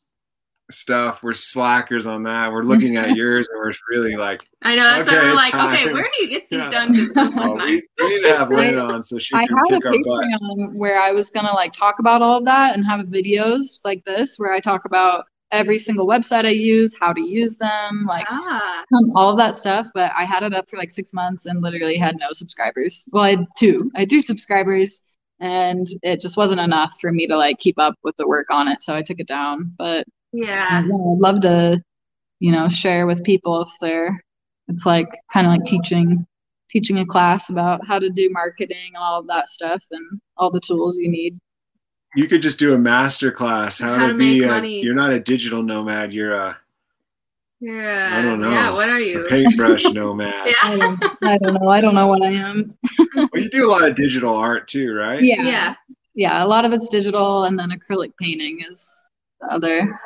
[0.72, 1.24] stuff.
[1.24, 2.52] We're slackers on that.
[2.52, 4.84] We're looking at yours, and we're really like, I know.
[4.84, 6.70] That's Okay, why we're like, okay, where do you get these Yeah.
[6.70, 6.94] done?
[6.96, 7.70] 'Cause those look nice.
[8.00, 9.92] we, we need to have Lynn on so she I can had a kick our
[9.94, 10.26] butt.
[10.26, 14.04] Patreon where I was gonna like talk about all of that and have videos like
[14.06, 18.26] this where I talk about every single website I use, how to use them, like
[18.30, 19.88] Ah, um, all of that stuff.
[19.94, 23.10] But I had it up for like six months and literally had no subscribers.
[23.12, 23.90] Well, I had two.
[23.96, 27.96] I had two subscribers, and it just wasn't enough for me to like keep up
[28.04, 28.82] with the work on it.
[28.82, 29.74] So I took it down.
[29.78, 30.84] But yeah.
[30.84, 31.82] I'd love to,
[32.40, 34.20] you know, share with people if they're.
[34.68, 36.28] It's like kind of like teaching,
[36.70, 40.52] teaching a class about how to do marketing and all of that stuff and all
[40.52, 41.40] the tools you need.
[42.16, 44.40] You could just do a master class how, How to, to be.
[44.42, 44.82] make A, money.
[44.82, 46.12] you're not a digital nomad.
[46.12, 46.58] You're a,
[47.60, 48.10] Yeah.
[48.14, 48.50] I don't know.
[48.50, 49.26] Yeah, what are a you?
[49.30, 50.34] paintbrush nomad.
[50.64, 50.78] I Yeah.
[50.78, 51.70] don't, I don't know.
[51.70, 52.76] I don't know what I am.
[53.16, 55.22] Well, you do a lot of digital art too, right?
[55.22, 55.44] Yeah.
[55.44, 55.76] Yeah.
[56.16, 56.44] Yeah.
[56.44, 59.06] A lot of it's digital, and then acrylic painting is
[59.42, 60.00] the other.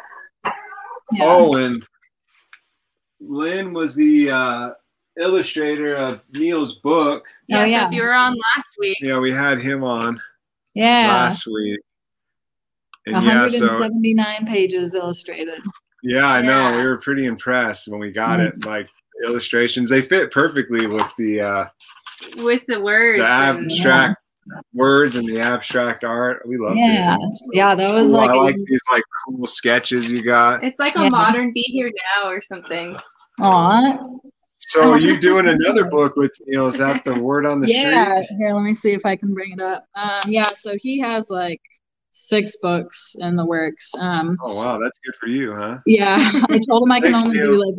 [0.45, 1.23] Yeah.
[1.25, 1.85] Oh, and
[3.21, 4.69] Lynn was the uh,
[5.19, 7.25] illustrator of Neil's book.
[7.47, 7.87] Yeah, Oh, so yeah.
[7.87, 10.19] if you were on last week, Yeah, we had him on
[10.73, 11.07] yeah.
[11.07, 11.79] last week.
[13.05, 15.61] And yeah, so 179 pages illustrated.
[16.03, 18.47] yeah, I know we were pretty impressed when we got Mm.
[18.47, 18.65] it.
[18.65, 18.87] Like
[19.25, 21.65] illustrations, they fit perfectly with the uh,
[22.37, 23.19] with the words.
[23.19, 24.21] the and- abstract
[24.73, 26.41] words and the abstract art.
[26.47, 27.15] We love Yeah.
[27.19, 27.39] it.
[27.53, 28.17] Yeah, that was Cool.
[28.19, 30.63] like, I a- like these like cool sketches you got.
[30.63, 32.97] It's like a modern Be Here Now or something.
[33.41, 33.97] aw.
[34.55, 36.67] So are you doing another book with Neil?
[36.67, 37.81] Is that the word on the Yeah.
[37.81, 37.91] street?
[37.93, 38.37] Yeah.
[38.37, 39.85] Here, let me see if I can bring it up.
[39.95, 41.61] Um, yeah, so he has like
[42.13, 43.93] six books in the works.
[43.99, 45.79] Um, Oh wow, that's good for you, huh?
[45.85, 46.17] Yeah,
[46.49, 47.49] I told him I can only Neil.
[47.49, 47.75] do like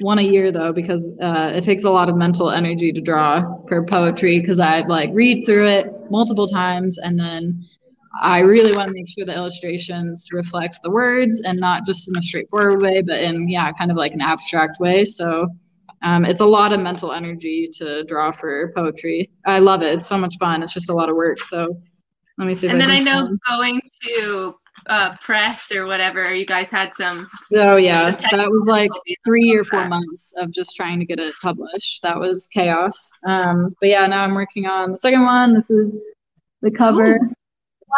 [0.00, 3.42] one a year though because uh, it takes a lot of mental energy to draw
[3.66, 7.64] for poetry because I like read through it multiple times and then
[8.20, 12.16] I really want to make sure the illustrations reflect the words and not just in
[12.16, 15.04] a straightforward way, but in yeah, kind of like an abstract way.
[15.04, 15.48] So
[16.02, 19.28] um, it's a lot of mental energy to draw for poetry.
[19.46, 19.92] I love it.
[19.94, 20.62] It's so much fun.
[20.62, 21.40] It's just a lot of work.
[21.42, 21.76] So
[22.38, 22.66] let me see.
[22.68, 24.54] If And then I know find- going to
[24.86, 27.28] uh, press or whatever, you guys had some.
[27.54, 28.90] Oh yeah, that was like
[29.24, 29.90] three or four that.
[29.90, 32.02] months of just trying to get it published.
[32.02, 33.10] That was chaos.
[33.26, 35.52] Um, but yeah, now I'm working on the second one.
[35.52, 36.00] This is
[36.62, 37.16] the cover.
[37.16, 37.32] Ooh.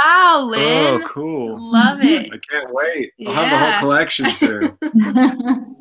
[0.04, 1.02] Wow, Lynn.
[1.02, 1.72] Oh, cool.
[1.72, 2.32] Love it.
[2.32, 3.12] I can't wait.
[3.26, 4.78] I'll have a whole collection soon.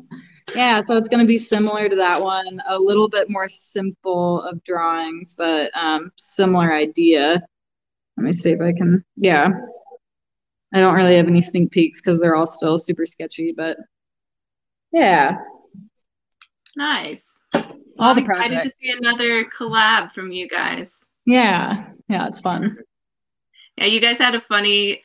[0.56, 4.42] yeah, so it's going to be similar to that one, a little bit more simple
[4.42, 7.40] of drawings, but um, similar idea.
[8.20, 9.02] Let me see if I can.
[9.16, 9.48] Yeah,
[10.74, 13.78] I don't really have any sneak peeks because they're all still super sketchy, but
[14.92, 15.38] yeah,
[16.76, 17.24] Nice.
[17.98, 21.02] all the I'm excited to see another collab from you guys.
[21.24, 22.76] Yeah, yeah, it's fun.
[23.78, 25.02] Yeah, you guys had a funny.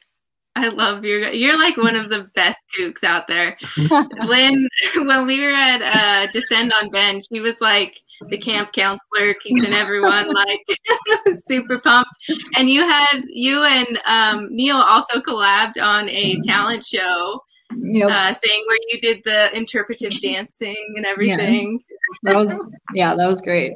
[0.55, 1.31] I love your.
[1.31, 3.57] You're like one of the best kooks out there.
[4.25, 7.99] Lynn, when we were at uh, Descend on Bend, she was like
[8.29, 10.79] the camp counselor, keeping everyone like
[11.47, 12.15] super pumped.
[12.57, 17.41] And you had you and um, Neil also collabed on a talent show
[17.77, 18.09] Yep.
[18.09, 21.83] uh, thing where you did the interpretive dancing and everything.
[22.23, 22.55] That was
[22.93, 23.73] yeah, that was great.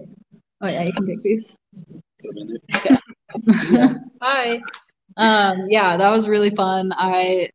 [0.62, 1.58] Oh yeah, you can take these.
[2.76, 2.96] Okay.
[4.22, 4.62] Hi.
[5.20, 6.93] Um, yeah, that was really fun.
[6.95, 7.49] I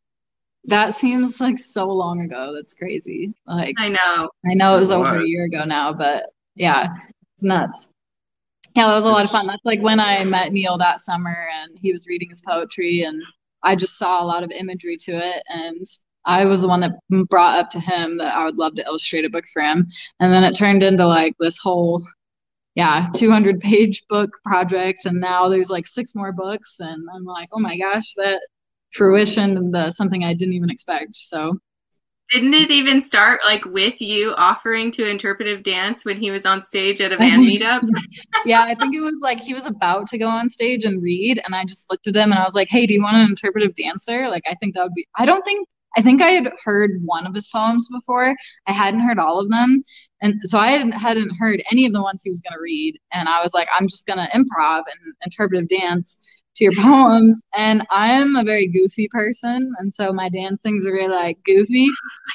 [0.67, 2.55] that seems like so long ago.
[2.55, 3.33] That's crazy.
[3.47, 4.31] Like I know.
[4.45, 6.89] I know it was over a year ago now, but yeah,
[7.35, 7.93] it's nuts.
[8.77, 9.47] Yeah, that was a lot of fun.
[9.47, 13.23] That's like when I met Neil that summer and he was reading his poetry and
[13.63, 15.87] I just saw a lot of imagery to it and
[16.27, 16.99] I was the one that
[17.29, 19.87] brought up to him that I would love to illustrate a book for him.
[20.21, 22.03] And then it turned into like this whole
[22.75, 27.49] yeah, 200 page book project and now there's like six more books and I'm like,
[27.53, 28.41] "Oh my gosh, that
[28.93, 31.59] fruition and the something I didn't even expect." So
[32.31, 36.63] Didn't it even start like with you offering to interpretive dance when he was on
[36.63, 37.83] stage at a band meetup?
[38.45, 41.41] yeah, I think it was like he was about to go on stage and read,
[41.45, 43.29] and I just looked at him and I was like, "Hey, do you want an
[43.29, 45.07] interpretive dancer?" Like, I think that would be.
[45.19, 45.69] I don't think.
[45.97, 48.35] I think I had heard one of his poems before.
[48.67, 49.81] I hadn't heard all of them,
[50.25, 52.99] and so I hadn't, hadn't heard any of the ones he was going to read.
[53.13, 56.19] And I was like, I'm just going to improv and interpretive dance
[56.57, 57.43] to your poems.
[57.55, 59.71] And I'm a very goofy person.
[59.79, 61.89] And so my dancings are very like goofy.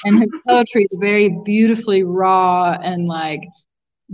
[0.04, 3.42] And his poetry is very beautifully raw and like,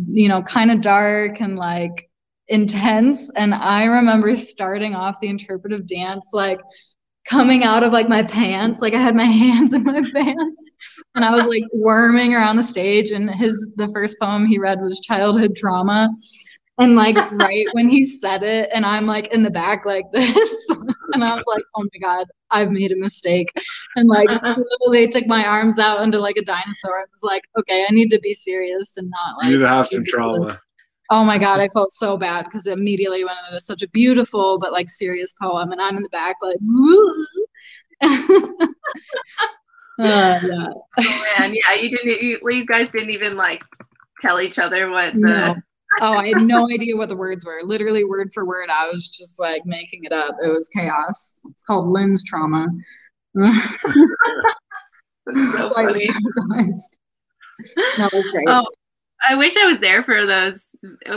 [0.09, 2.09] you know, kind of dark and like
[2.49, 3.31] intense.
[3.37, 6.61] And I remember starting off the interpretive dance like
[7.29, 10.71] coming out of like my pants like i had my hands in my pants
[11.15, 14.81] and i was like worming around the stage and his the first poem he read
[14.81, 16.09] was childhood trauma
[16.79, 20.69] and like right when he said it, and I'm like in the back like this,
[21.13, 23.51] and I was like, oh my god, I've made a mistake.
[23.97, 27.01] And like slowly took my arms out into like a dinosaur.
[27.01, 29.69] I was like, okay, I need to be serious and not like you need to
[29.69, 30.61] have some trauma.
[31.11, 34.73] Oh my god, I felt so bad because immediately went into such a beautiful but
[34.73, 36.59] like serious poem, and I'm in the back like,
[38.01, 38.67] uh,
[39.99, 40.41] yeah.
[40.99, 42.21] Oh man, yeah, you didn't.
[42.21, 43.63] You, well, you guys didn't even like
[44.21, 45.57] tell each other what the no
[46.01, 47.61] oh, I had no idea what the words were.
[47.63, 50.37] Literally word for word, I was just like making it up.
[50.43, 51.39] It was chaos.
[51.47, 52.67] It's called lens trauma.
[53.37, 53.45] so
[55.75, 56.09] funny.
[58.13, 58.47] was great.
[58.49, 58.67] Oh,
[59.29, 60.63] I wish I was there for those.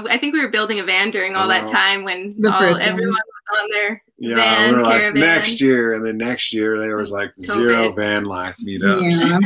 [0.08, 1.72] I think we were building a van during all that oh.
[1.72, 5.14] time when all, everyone was on their yeah, van we caravan.
[5.14, 7.42] Like, next year, and then next year there was like COVID.
[7.42, 9.24] zero van life meetups.
[9.24, 9.40] Yeah.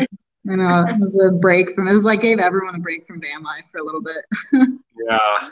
[0.49, 3.22] I know it was a break from it was like gave everyone a break from
[3.22, 4.26] van life for a little bit.
[5.07, 5.49] yeah.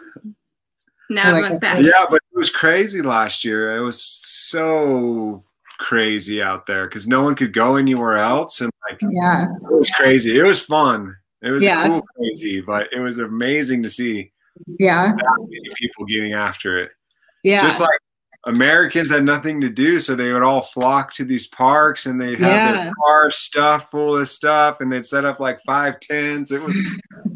[1.09, 1.79] Now everyone's back.
[1.81, 3.75] Yeah, but it was crazy last year.
[3.77, 5.43] It was so
[5.79, 9.89] crazy out there because no one could go anywhere else, and like yeah, it was
[9.89, 10.37] crazy.
[10.37, 11.15] It was fun.
[11.41, 11.87] It was yeah.
[11.87, 14.31] cool, crazy, but it was amazing to see.
[14.79, 15.13] Yeah,
[15.75, 16.91] people getting after it.
[17.43, 17.99] Yeah, just like
[18.45, 22.39] Americans had nothing to do, so they would all flock to these parks and they'd
[22.39, 22.83] have yeah.
[22.83, 26.51] their car stuffed full of stuff and they'd set up like five tents.
[26.51, 26.75] It was,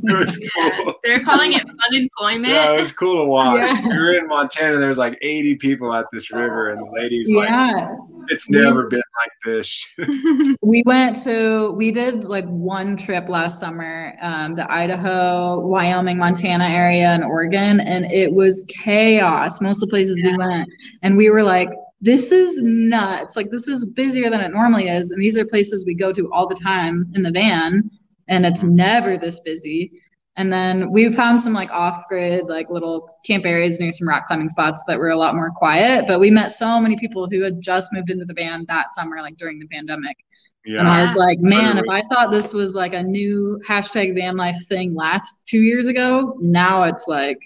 [0.03, 0.69] it was yeah.
[0.83, 0.95] cool.
[1.03, 2.53] They're calling it fun employment.
[2.53, 3.59] Yeah, it was cool to watch.
[3.59, 3.87] Yeah.
[3.87, 7.29] We were in Montana, there was like 80 people at this river, and the ladies
[7.31, 7.87] yeah.
[7.87, 7.99] like
[8.29, 9.85] it's never been like this.
[10.61, 16.65] we went to we did like one trip last summer, um, the Idaho, Wyoming, Montana
[16.65, 19.61] area and Oregon, and it was chaos.
[19.61, 20.69] Most of the places we went
[21.01, 21.69] and we were like,
[22.01, 23.35] this is nuts.
[23.35, 25.11] Like, this is busier than it normally is.
[25.11, 27.89] And these are places we go to all the time in the van,
[28.27, 29.91] and it's never this busy.
[30.37, 34.27] And then we found some like off grid, like little camp areas near some rock
[34.27, 36.05] climbing spots that were a lot more quiet.
[36.07, 39.21] But we met so many people who had just moved into the van that summer,
[39.21, 40.17] like during the pandemic.
[40.65, 40.79] Yeah.
[40.79, 44.35] And I was like, man, if I thought this was like a new hashtag van
[44.35, 47.37] life thing last two years ago, now it's like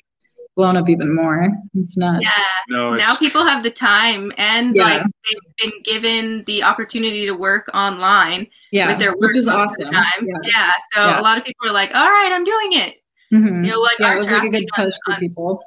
[0.55, 1.49] blown up even more.
[1.73, 2.25] It's nuts.
[2.25, 2.43] Yeah.
[2.69, 4.83] No, now people have the time and yeah.
[4.83, 8.87] like they've been given the opportunity to work online yeah.
[8.87, 9.85] with their work which is awesome.
[9.85, 10.05] time.
[10.21, 10.35] Yeah.
[10.43, 10.71] yeah.
[10.93, 11.19] So yeah.
[11.19, 12.95] a lot of people are like, all right, I'm doing it.
[13.33, 13.63] Mm-hmm.
[13.63, 15.63] You know, like yeah, it was like a good push on, for people.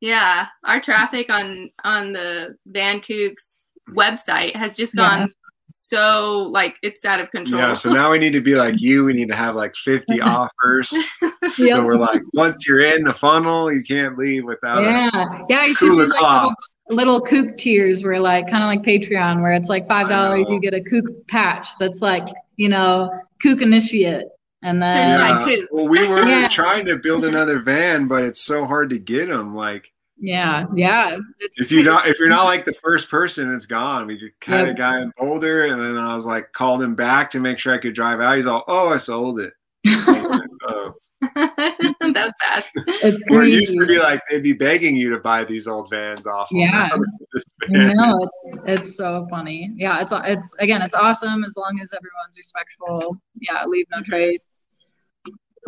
[0.00, 0.46] Yeah.
[0.64, 5.32] Our traffic on on the Van Kooks website has just gone
[5.70, 7.60] so like it's out of control.
[7.60, 9.04] Yeah, so now we need to be like you.
[9.04, 10.94] We need to have like 50 offers.
[11.50, 15.64] So we're like, once you're in the funnel, you can't leave without yeah, yeah.
[15.64, 16.54] You should do like little,
[16.90, 20.60] little kook tiers where like kind of like Patreon, where it's like five dollars, you
[20.60, 23.10] get a kook patch that's like you know
[23.40, 24.26] kook initiate.
[24.62, 25.56] And then, yeah.
[25.70, 26.48] well, we were yeah.
[26.48, 29.54] trying to build another van, but it's so hard to get them.
[29.54, 31.18] Like, yeah, yeah.
[31.38, 34.06] It's if you're not if you're not like the first person, it's gone.
[34.06, 34.74] We had yep.
[34.74, 37.74] a guy in Boulder, and then I was like called him back to make sure
[37.74, 38.36] I could drive out.
[38.36, 39.52] He's all, "Oh, I sold it."
[39.86, 40.94] oh.
[41.34, 42.70] That's fast.
[42.86, 43.52] It's crazy.
[43.52, 46.48] it used to be like they'd be begging you to buy these old vans off.
[46.52, 46.88] Yeah,
[47.68, 49.72] no, it's it's so funny.
[49.76, 53.20] Yeah, it's it's again, it's awesome as long as everyone's respectful.
[53.40, 54.57] Yeah, leave no trace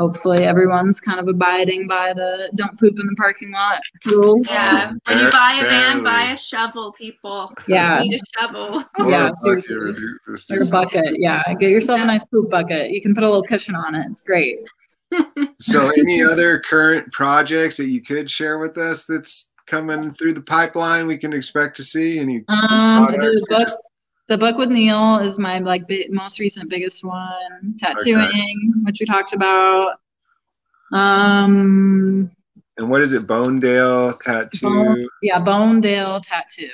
[0.01, 4.48] hopefully everyone's kind of abiding by the don't poop in the parking lot rules.
[4.51, 4.92] Yeah.
[5.07, 7.53] When you buy a van, buy a shovel, people.
[7.68, 8.01] Yeah.
[8.01, 8.82] You need a shovel.
[9.11, 9.76] yeah, seriously.
[10.26, 11.20] Or a bucket.
[11.20, 11.42] Yeah.
[11.61, 12.05] Get yourself yeah.
[12.05, 12.92] a nice poop bucket.
[12.92, 14.07] You can put a little cushion on it.
[14.11, 14.59] It's great.
[15.61, 20.40] so any other current projects that you could share with us that's coming through the
[20.40, 22.18] pipeline we can expect to see?
[22.18, 23.68] Any um the book
[24.30, 27.74] the book with Neil is my like most recent biggest one.
[27.78, 28.56] Tattooing, okay.
[28.84, 29.96] which we talked about.
[30.92, 32.30] Um.
[32.78, 33.26] And what is it?
[33.26, 34.60] Bonedale Tattoo.
[34.62, 36.68] Bone, yeah, Bonedale Tattoo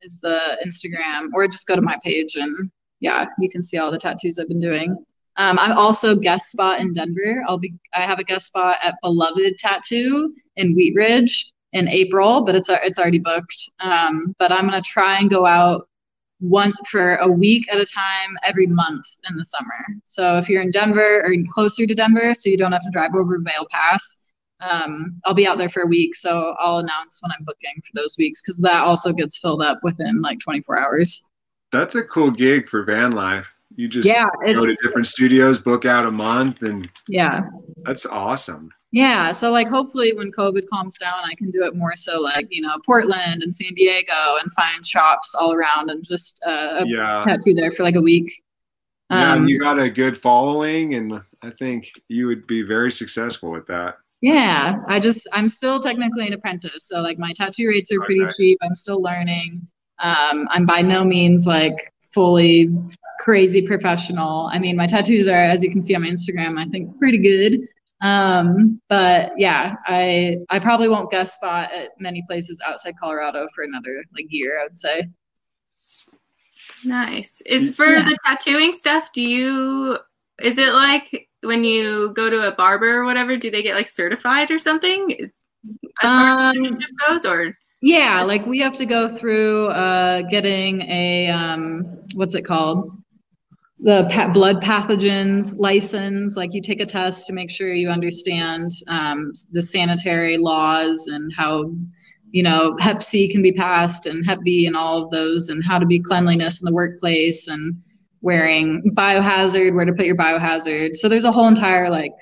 [0.00, 3.90] is the Instagram, or just go to my page and yeah, you can see all
[3.90, 4.92] the tattoos I've been doing.
[5.36, 7.44] Um, I'm also guest spot in Denver.
[7.46, 12.42] I'll be I have a guest spot at Beloved Tattoo in Wheat Ridge in April,
[12.42, 13.70] but it's it's already booked.
[13.80, 15.88] Um, but I'm gonna try and go out
[16.42, 19.86] one for a week at a time every month in the summer.
[20.04, 23.14] So if you're in Denver or closer to Denver, so you don't have to drive
[23.14, 24.18] over Vail Pass,
[24.60, 26.14] um, I'll be out there for a week.
[26.14, 29.78] So I'll announce when I'm booking for those weeks because that also gets filled up
[29.82, 31.22] within like 24 hours.
[31.70, 33.54] That's a cool gig for van life.
[33.74, 37.40] You just yeah, go to different studios, book out a month, and yeah,
[37.84, 38.70] that's awesome.
[38.92, 42.46] Yeah, so like hopefully when COVID calms down, I can do it more so like
[42.50, 44.12] you know Portland and San Diego
[44.42, 48.30] and find shops all around and just uh, yeah tattoo there for like a week.
[49.10, 53.50] Yeah, um, you got a good following, and I think you would be very successful
[53.50, 53.96] with that.
[54.20, 58.22] Yeah, I just I'm still technically an apprentice, so like my tattoo rates are pretty
[58.24, 58.34] okay.
[58.36, 58.58] cheap.
[58.60, 59.66] I'm still learning.
[60.00, 61.76] Um, I'm by no means like
[62.12, 62.68] fully
[63.20, 64.50] crazy professional.
[64.52, 67.18] I mean, my tattoos are, as you can see on my Instagram, I think pretty
[67.18, 67.66] good.
[68.02, 73.64] Um, but yeah, I I probably won't guest spot at many places outside Colorado for
[73.64, 75.08] another like year, I would say.
[76.84, 77.40] Nice.
[77.46, 78.02] Is for yeah.
[78.02, 79.98] the tattooing stuff, do you
[80.40, 83.88] is it like when you go to a barber or whatever, do they get like
[83.88, 85.30] certified or something?
[86.02, 86.72] As far um, as
[87.06, 92.42] goes or yeah, like we have to go through uh, getting a um, what's it
[92.42, 93.01] called?
[93.84, 96.36] The blood pathogens license.
[96.36, 101.32] Like you take a test to make sure you understand um, the sanitary laws and
[101.36, 101.72] how
[102.30, 105.64] you know Hep C can be passed and Hep B and all of those, and
[105.64, 107.74] how to be cleanliness in the workplace and
[108.20, 110.94] wearing biohazard, where to put your biohazard.
[110.94, 112.12] So there's a whole entire like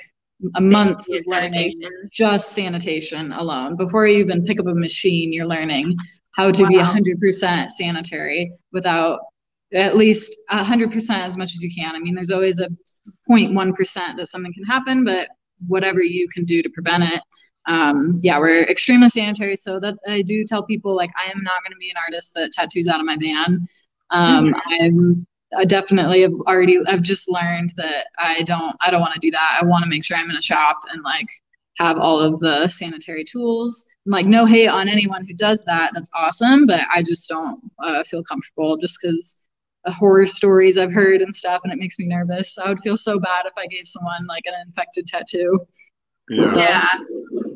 [0.55, 1.73] a month of learning
[2.11, 3.77] just sanitation alone.
[3.77, 5.97] Before you even pick up a machine, you're learning
[6.33, 6.69] how to wow.
[6.69, 9.21] be 100% sanitary without
[9.75, 11.95] at least 100% as much as you can.
[11.95, 12.69] I mean, there's always a
[13.29, 15.29] 0.1% that something can happen, but
[15.67, 17.21] whatever you can do to prevent it.
[17.67, 19.55] Um, yeah, we're extremely sanitary.
[19.57, 22.33] So that I do tell people like I am not going to be an artist
[22.35, 23.67] that tattoos out of my van.
[24.11, 24.83] Um, mm-hmm.
[24.83, 29.21] I'm I definitely have already I've just learned that I don't I don't want to
[29.21, 29.59] do that.
[29.61, 31.29] I want to make sure I'm in a shop and like
[31.79, 33.85] have all of the sanitary tools.
[34.07, 35.91] I'm like no hate on anyone who does that.
[35.95, 39.37] That's awesome, but I just don't uh, feel comfortable just because
[39.85, 42.59] Uh, horror stories I've heard and stuff, and it makes me nervous.
[42.59, 45.67] I would feel so bad if I gave someone like an infected tattoo.
[46.29, 46.47] Yeah.
[46.47, 46.89] So, yeah.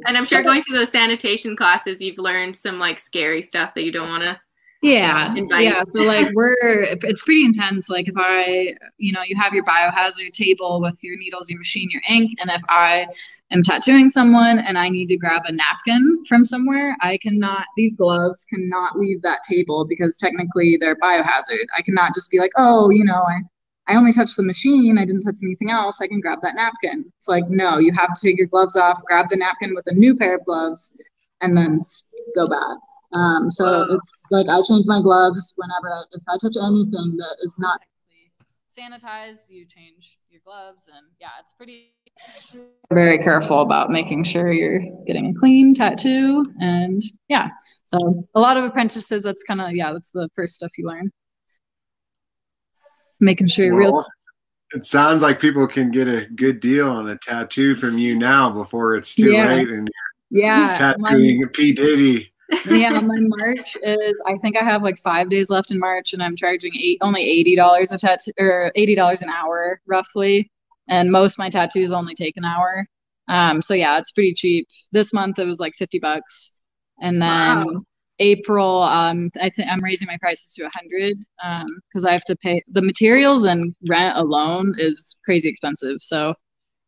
[0.07, 3.85] And I'm sure going through those sanitation classes, you've learned some like scary stuff that
[3.85, 4.41] you don't want to
[4.85, 5.65] yeah invite.
[5.65, 9.65] yeah so like we're it's pretty intense like if i you know you have your
[9.65, 13.07] biohazard table with your needles your machine your ink and if i
[13.55, 17.97] am tattooing someone and i need to grab a napkin from somewhere i cannot these
[17.97, 22.91] gloves cannot leave that table because technically they're biohazard i cannot just be like oh
[22.91, 23.41] you know i
[23.87, 24.97] I only touched the machine.
[24.97, 26.01] I didn't touch anything else.
[26.01, 27.05] I can grab that napkin.
[27.19, 29.95] It's like, no, you have to take your gloves off, grab the napkin with a
[29.95, 30.97] new pair of gloves,
[31.43, 31.83] and then
[32.35, 32.79] go back.
[33.13, 37.59] Um, so it's like I change my gloves whenever if I touch anything that is
[37.61, 37.81] not
[38.71, 41.93] sanitized, you change your gloves, and yeah, it's pretty
[42.93, 47.51] very careful about making sure you're getting a clean tattoo, and yeah,
[47.85, 49.23] so a lot of apprentices.
[49.23, 51.11] That's kind of yeah, that's the first stuff you learn.
[53.21, 54.05] Making sure you're well, real.
[54.75, 58.51] It sounds like people can get a good deal on a tattoo from you now
[58.51, 59.47] before it's too yeah.
[59.47, 59.89] late and
[60.31, 62.33] yeah, tattooing my, P Diddy
[62.71, 66.23] yeah, my March is I think I have like five days left in March, and
[66.23, 70.51] I'm charging eight only eighty dollars a tattoo or eighty dollars an hour roughly,
[70.89, 72.87] and most my tattoos only take an hour.
[73.29, 74.69] Um, so yeah, it's pretty cheap.
[74.93, 76.53] This month it was like fifty bucks,
[77.01, 77.83] and then wow.
[78.19, 81.17] April, um, I think I'm raising my prices to a hundred
[81.89, 85.97] because um, I have to pay the materials and rent alone is crazy expensive.
[86.01, 86.35] So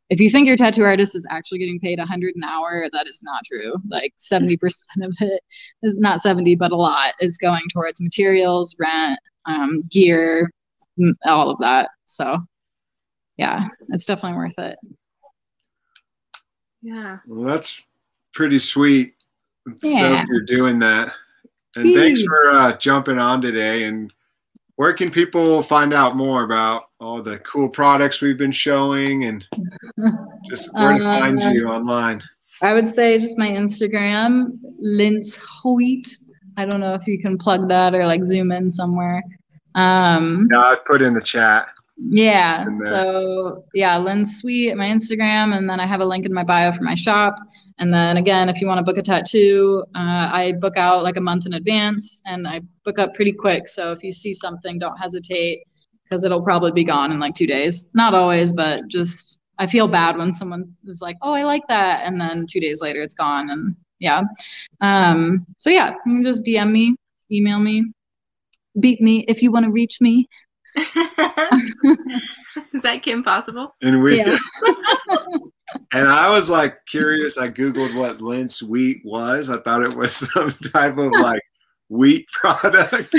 [0.09, 3.23] if you think your tattoo artist is actually getting paid 100 an hour that is
[3.25, 4.57] not true like 70%
[5.03, 5.43] of it
[5.83, 10.51] is not 70 but a lot is going towards materials rent um, gear
[11.25, 12.39] all of that so
[13.37, 14.79] yeah it's definitely worth it
[16.83, 17.83] yeah well that's
[18.33, 19.15] pretty sweet
[19.83, 20.25] yeah.
[20.29, 21.13] you're doing that
[21.77, 24.13] and thanks for uh, jumping on today and
[24.77, 29.45] where can people find out more about all the cool products we've been showing and
[30.49, 32.23] just where to find uh, you online?
[32.63, 36.07] I would say just my Instagram, Lince wheat.
[36.59, 39.23] I don't know if you can plug that or like zoom in somewhere.
[39.75, 41.69] Um, yeah, I put in the chat.
[41.99, 42.67] Yeah.
[42.81, 46.71] So yeah, Lynn Sweet, my Instagram, and then I have a link in my bio
[46.73, 47.37] for my shop.
[47.79, 51.17] And then again, if you want to book a tattoo, uh, I book out like
[51.17, 53.69] a month in advance, and I book up pretty quick.
[53.69, 55.63] So if you see something, don't hesitate.
[56.05, 57.91] because it'll probably be gone in like two days.
[57.95, 62.07] Not always, but just I feel bad when someone is like, "Oh, I like that,"
[62.07, 63.51] and then two days later it's gone.
[63.51, 64.23] And yeah,
[64.81, 66.95] um, so yeah, you can just DM me,
[67.33, 67.85] email me,
[68.81, 70.29] beat me if you want to reach me.
[72.73, 73.75] Is that Kim possible?
[73.83, 74.37] And we Yeah.
[75.93, 77.39] and I was like curious.
[77.39, 79.51] I googled what Lince wheat was.
[79.51, 81.43] I thought it was some type of like
[81.89, 83.15] wheat product,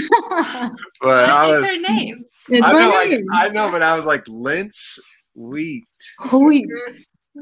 [1.02, 1.64] but I was.
[1.64, 2.24] her name.
[2.50, 3.26] it's I know, I, name.
[3.34, 5.00] I know, but I was like Lince
[5.36, 5.86] wheat.
[6.32, 6.68] Wheat.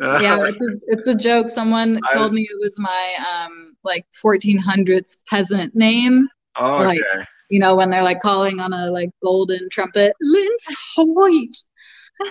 [0.02, 1.50] Uh, yeah, it's a, it's a joke.
[1.50, 6.28] Someone I- told me it was my um like 1400s peasant name.
[6.60, 7.26] oh, like- okay.
[7.56, 11.56] You know, when they're like calling on a like golden trumpet, Lince wheat.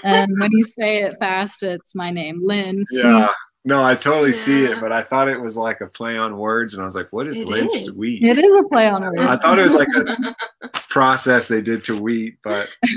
[0.03, 2.83] And when you say it fast, it's my name, Lynn.
[2.93, 3.29] Yeah.
[3.65, 6.75] No, I totally see it, but I thought it was like a play on words,
[6.75, 7.97] and I was like, "What is It Lince is.
[7.97, 9.19] wheat?" It is a play on words.
[9.19, 12.69] I thought it was like a process they did to wheat, but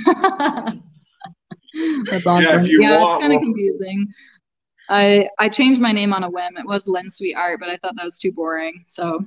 [2.11, 2.43] That's awesome.
[2.43, 4.07] Yeah, Yeah, if you it's want, kind of we'll- confusing.
[4.89, 6.57] I I changed my name on a whim.
[6.57, 8.83] It was Lynn Sweet Art, but I thought that was too boring.
[8.87, 9.23] So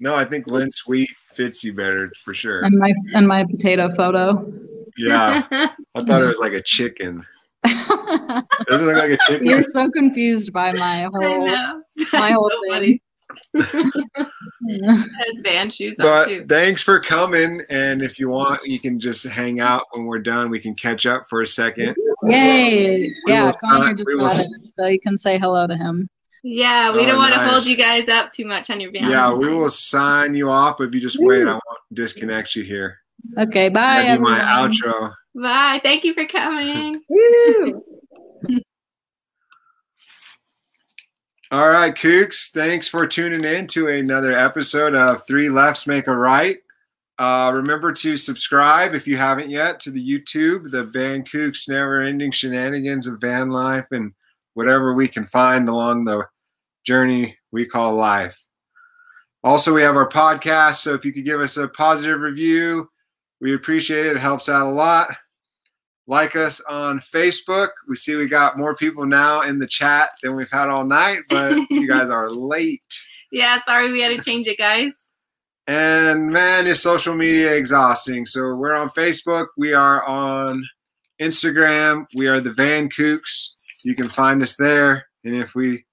[0.00, 2.62] no, I think Lince wheat fits you better for sure.
[2.64, 4.50] and my and my potato photo.
[4.96, 5.42] Yeah,
[5.94, 7.20] I thought it was like a chicken.
[7.64, 9.46] Does it look like a chicken?
[9.46, 11.82] You're so confused by my whole know.
[12.12, 12.70] my whole so thing.
[12.72, 13.02] funny.
[14.70, 16.46] Has van shoes on too.
[16.48, 20.50] thanks for coming, and if you want, you can just hang out when we're done.
[20.50, 21.96] We can catch up for a second.
[22.24, 23.00] Yay!
[23.00, 24.46] We Yeah, Connor sign- just we will got it,
[24.76, 26.08] so you can say hello to him.
[26.46, 29.10] Yeah, we Oh, don't want to hold you guys up too much on your van.
[29.10, 31.62] Yeah, we will sign you off, if you just wait, I won't
[31.94, 32.98] disconnect you here.
[33.38, 34.02] Okay, bye.
[34.02, 35.14] That'd be my outro.
[35.34, 35.80] Bye.
[35.82, 37.00] Thank you for coming.
[37.08, 37.82] Woo!
[41.50, 42.50] All right, Kooks.
[42.50, 46.58] Thanks for tuning in to another episode of Three Lefts Make a Right.
[47.18, 52.00] Uh, remember to subscribe if you haven't yet to the YouTube, the Van Kooks Never
[52.02, 54.12] Ending Shenanigans of Van Life and
[54.54, 56.26] whatever we can find along the
[56.84, 58.44] journey we call life.
[59.42, 60.76] Also, we have our podcast.
[60.76, 62.88] So if you could give us a positive review,
[63.40, 64.16] we appreciate it.
[64.16, 65.08] It helps out a lot.
[66.06, 67.68] Like us on Facebook.
[67.88, 71.20] We see we got more people now in the chat than we've had all night,
[71.30, 72.82] but you guys are late.
[73.32, 74.92] Yeah, sorry we had to change it, guys.
[75.66, 78.26] And man, is social media exhausting.
[78.26, 79.46] So we're on Facebook.
[79.56, 80.62] We are on
[81.20, 82.06] Instagram.
[82.14, 83.54] We are the Van Kooks.
[83.82, 85.06] You can find us there.
[85.24, 85.84] And if we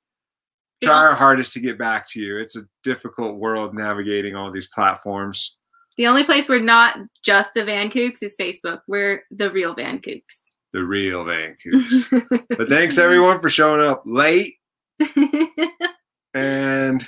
[0.81, 4.67] try our hardest to get back to you, it's a difficult world navigating all these
[4.67, 5.57] platforms.
[5.97, 8.81] The only place we're not just the Van Kooks is Facebook.
[8.87, 10.39] We're the real Van Kooks.
[10.73, 12.47] The real Van Kooks.
[12.57, 14.55] but thanks everyone for showing up late.
[16.33, 17.05] And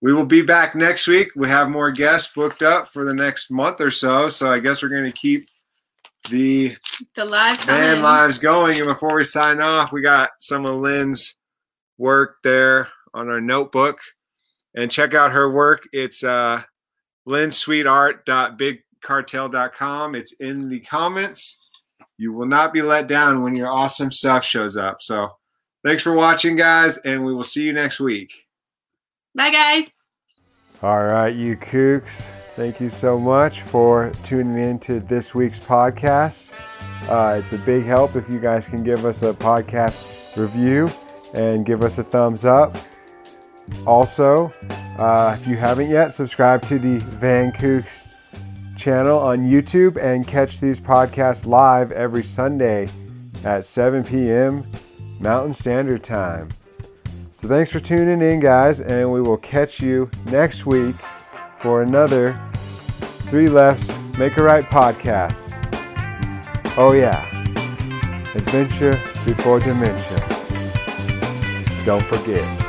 [0.00, 1.28] we will be back next week.
[1.36, 4.28] We have more guests booked up for the next month or so.
[4.28, 5.48] So I guess we're going to keep
[6.30, 6.76] the
[7.14, 8.78] the live van lives going.
[8.78, 11.34] And before we sign off, we got some of Lynn's
[11.98, 13.98] work there on our notebook.
[14.74, 15.88] And check out her work.
[15.92, 16.62] It's uh,
[17.26, 20.14] lynnsweetart.bigcartel.com.
[20.14, 21.58] It's in the comments.
[22.18, 25.00] You will not be let down when your awesome stuff shows up.
[25.00, 25.30] So
[25.82, 28.30] thanks for watching, guys, and we will see you next week.
[29.34, 29.84] Bye, guys.
[30.82, 32.28] All right, you kooks.
[32.54, 36.52] Thank you so much for tuning in to this week's podcast.
[37.08, 40.90] Uh, it's a big help if you guys can give us a podcast review
[41.34, 42.76] and give us a thumbs up.
[43.86, 44.52] Also,
[44.98, 48.06] uh, if you haven't yet, subscribe to the Van Kooks
[48.76, 52.88] channel on YouTube and catch these podcasts live every Sunday
[53.44, 54.66] at 7 p.m.
[55.18, 56.50] Mountain Standard Time.
[57.34, 60.96] So thanks for tuning in, guys, and we will catch you next week
[61.58, 62.38] for another
[63.28, 65.52] Three Lefts Make a Right podcast.
[66.76, 67.24] Oh, yeah.
[68.34, 68.92] Adventure
[69.24, 70.18] before dementia.
[71.84, 72.65] Don't forget.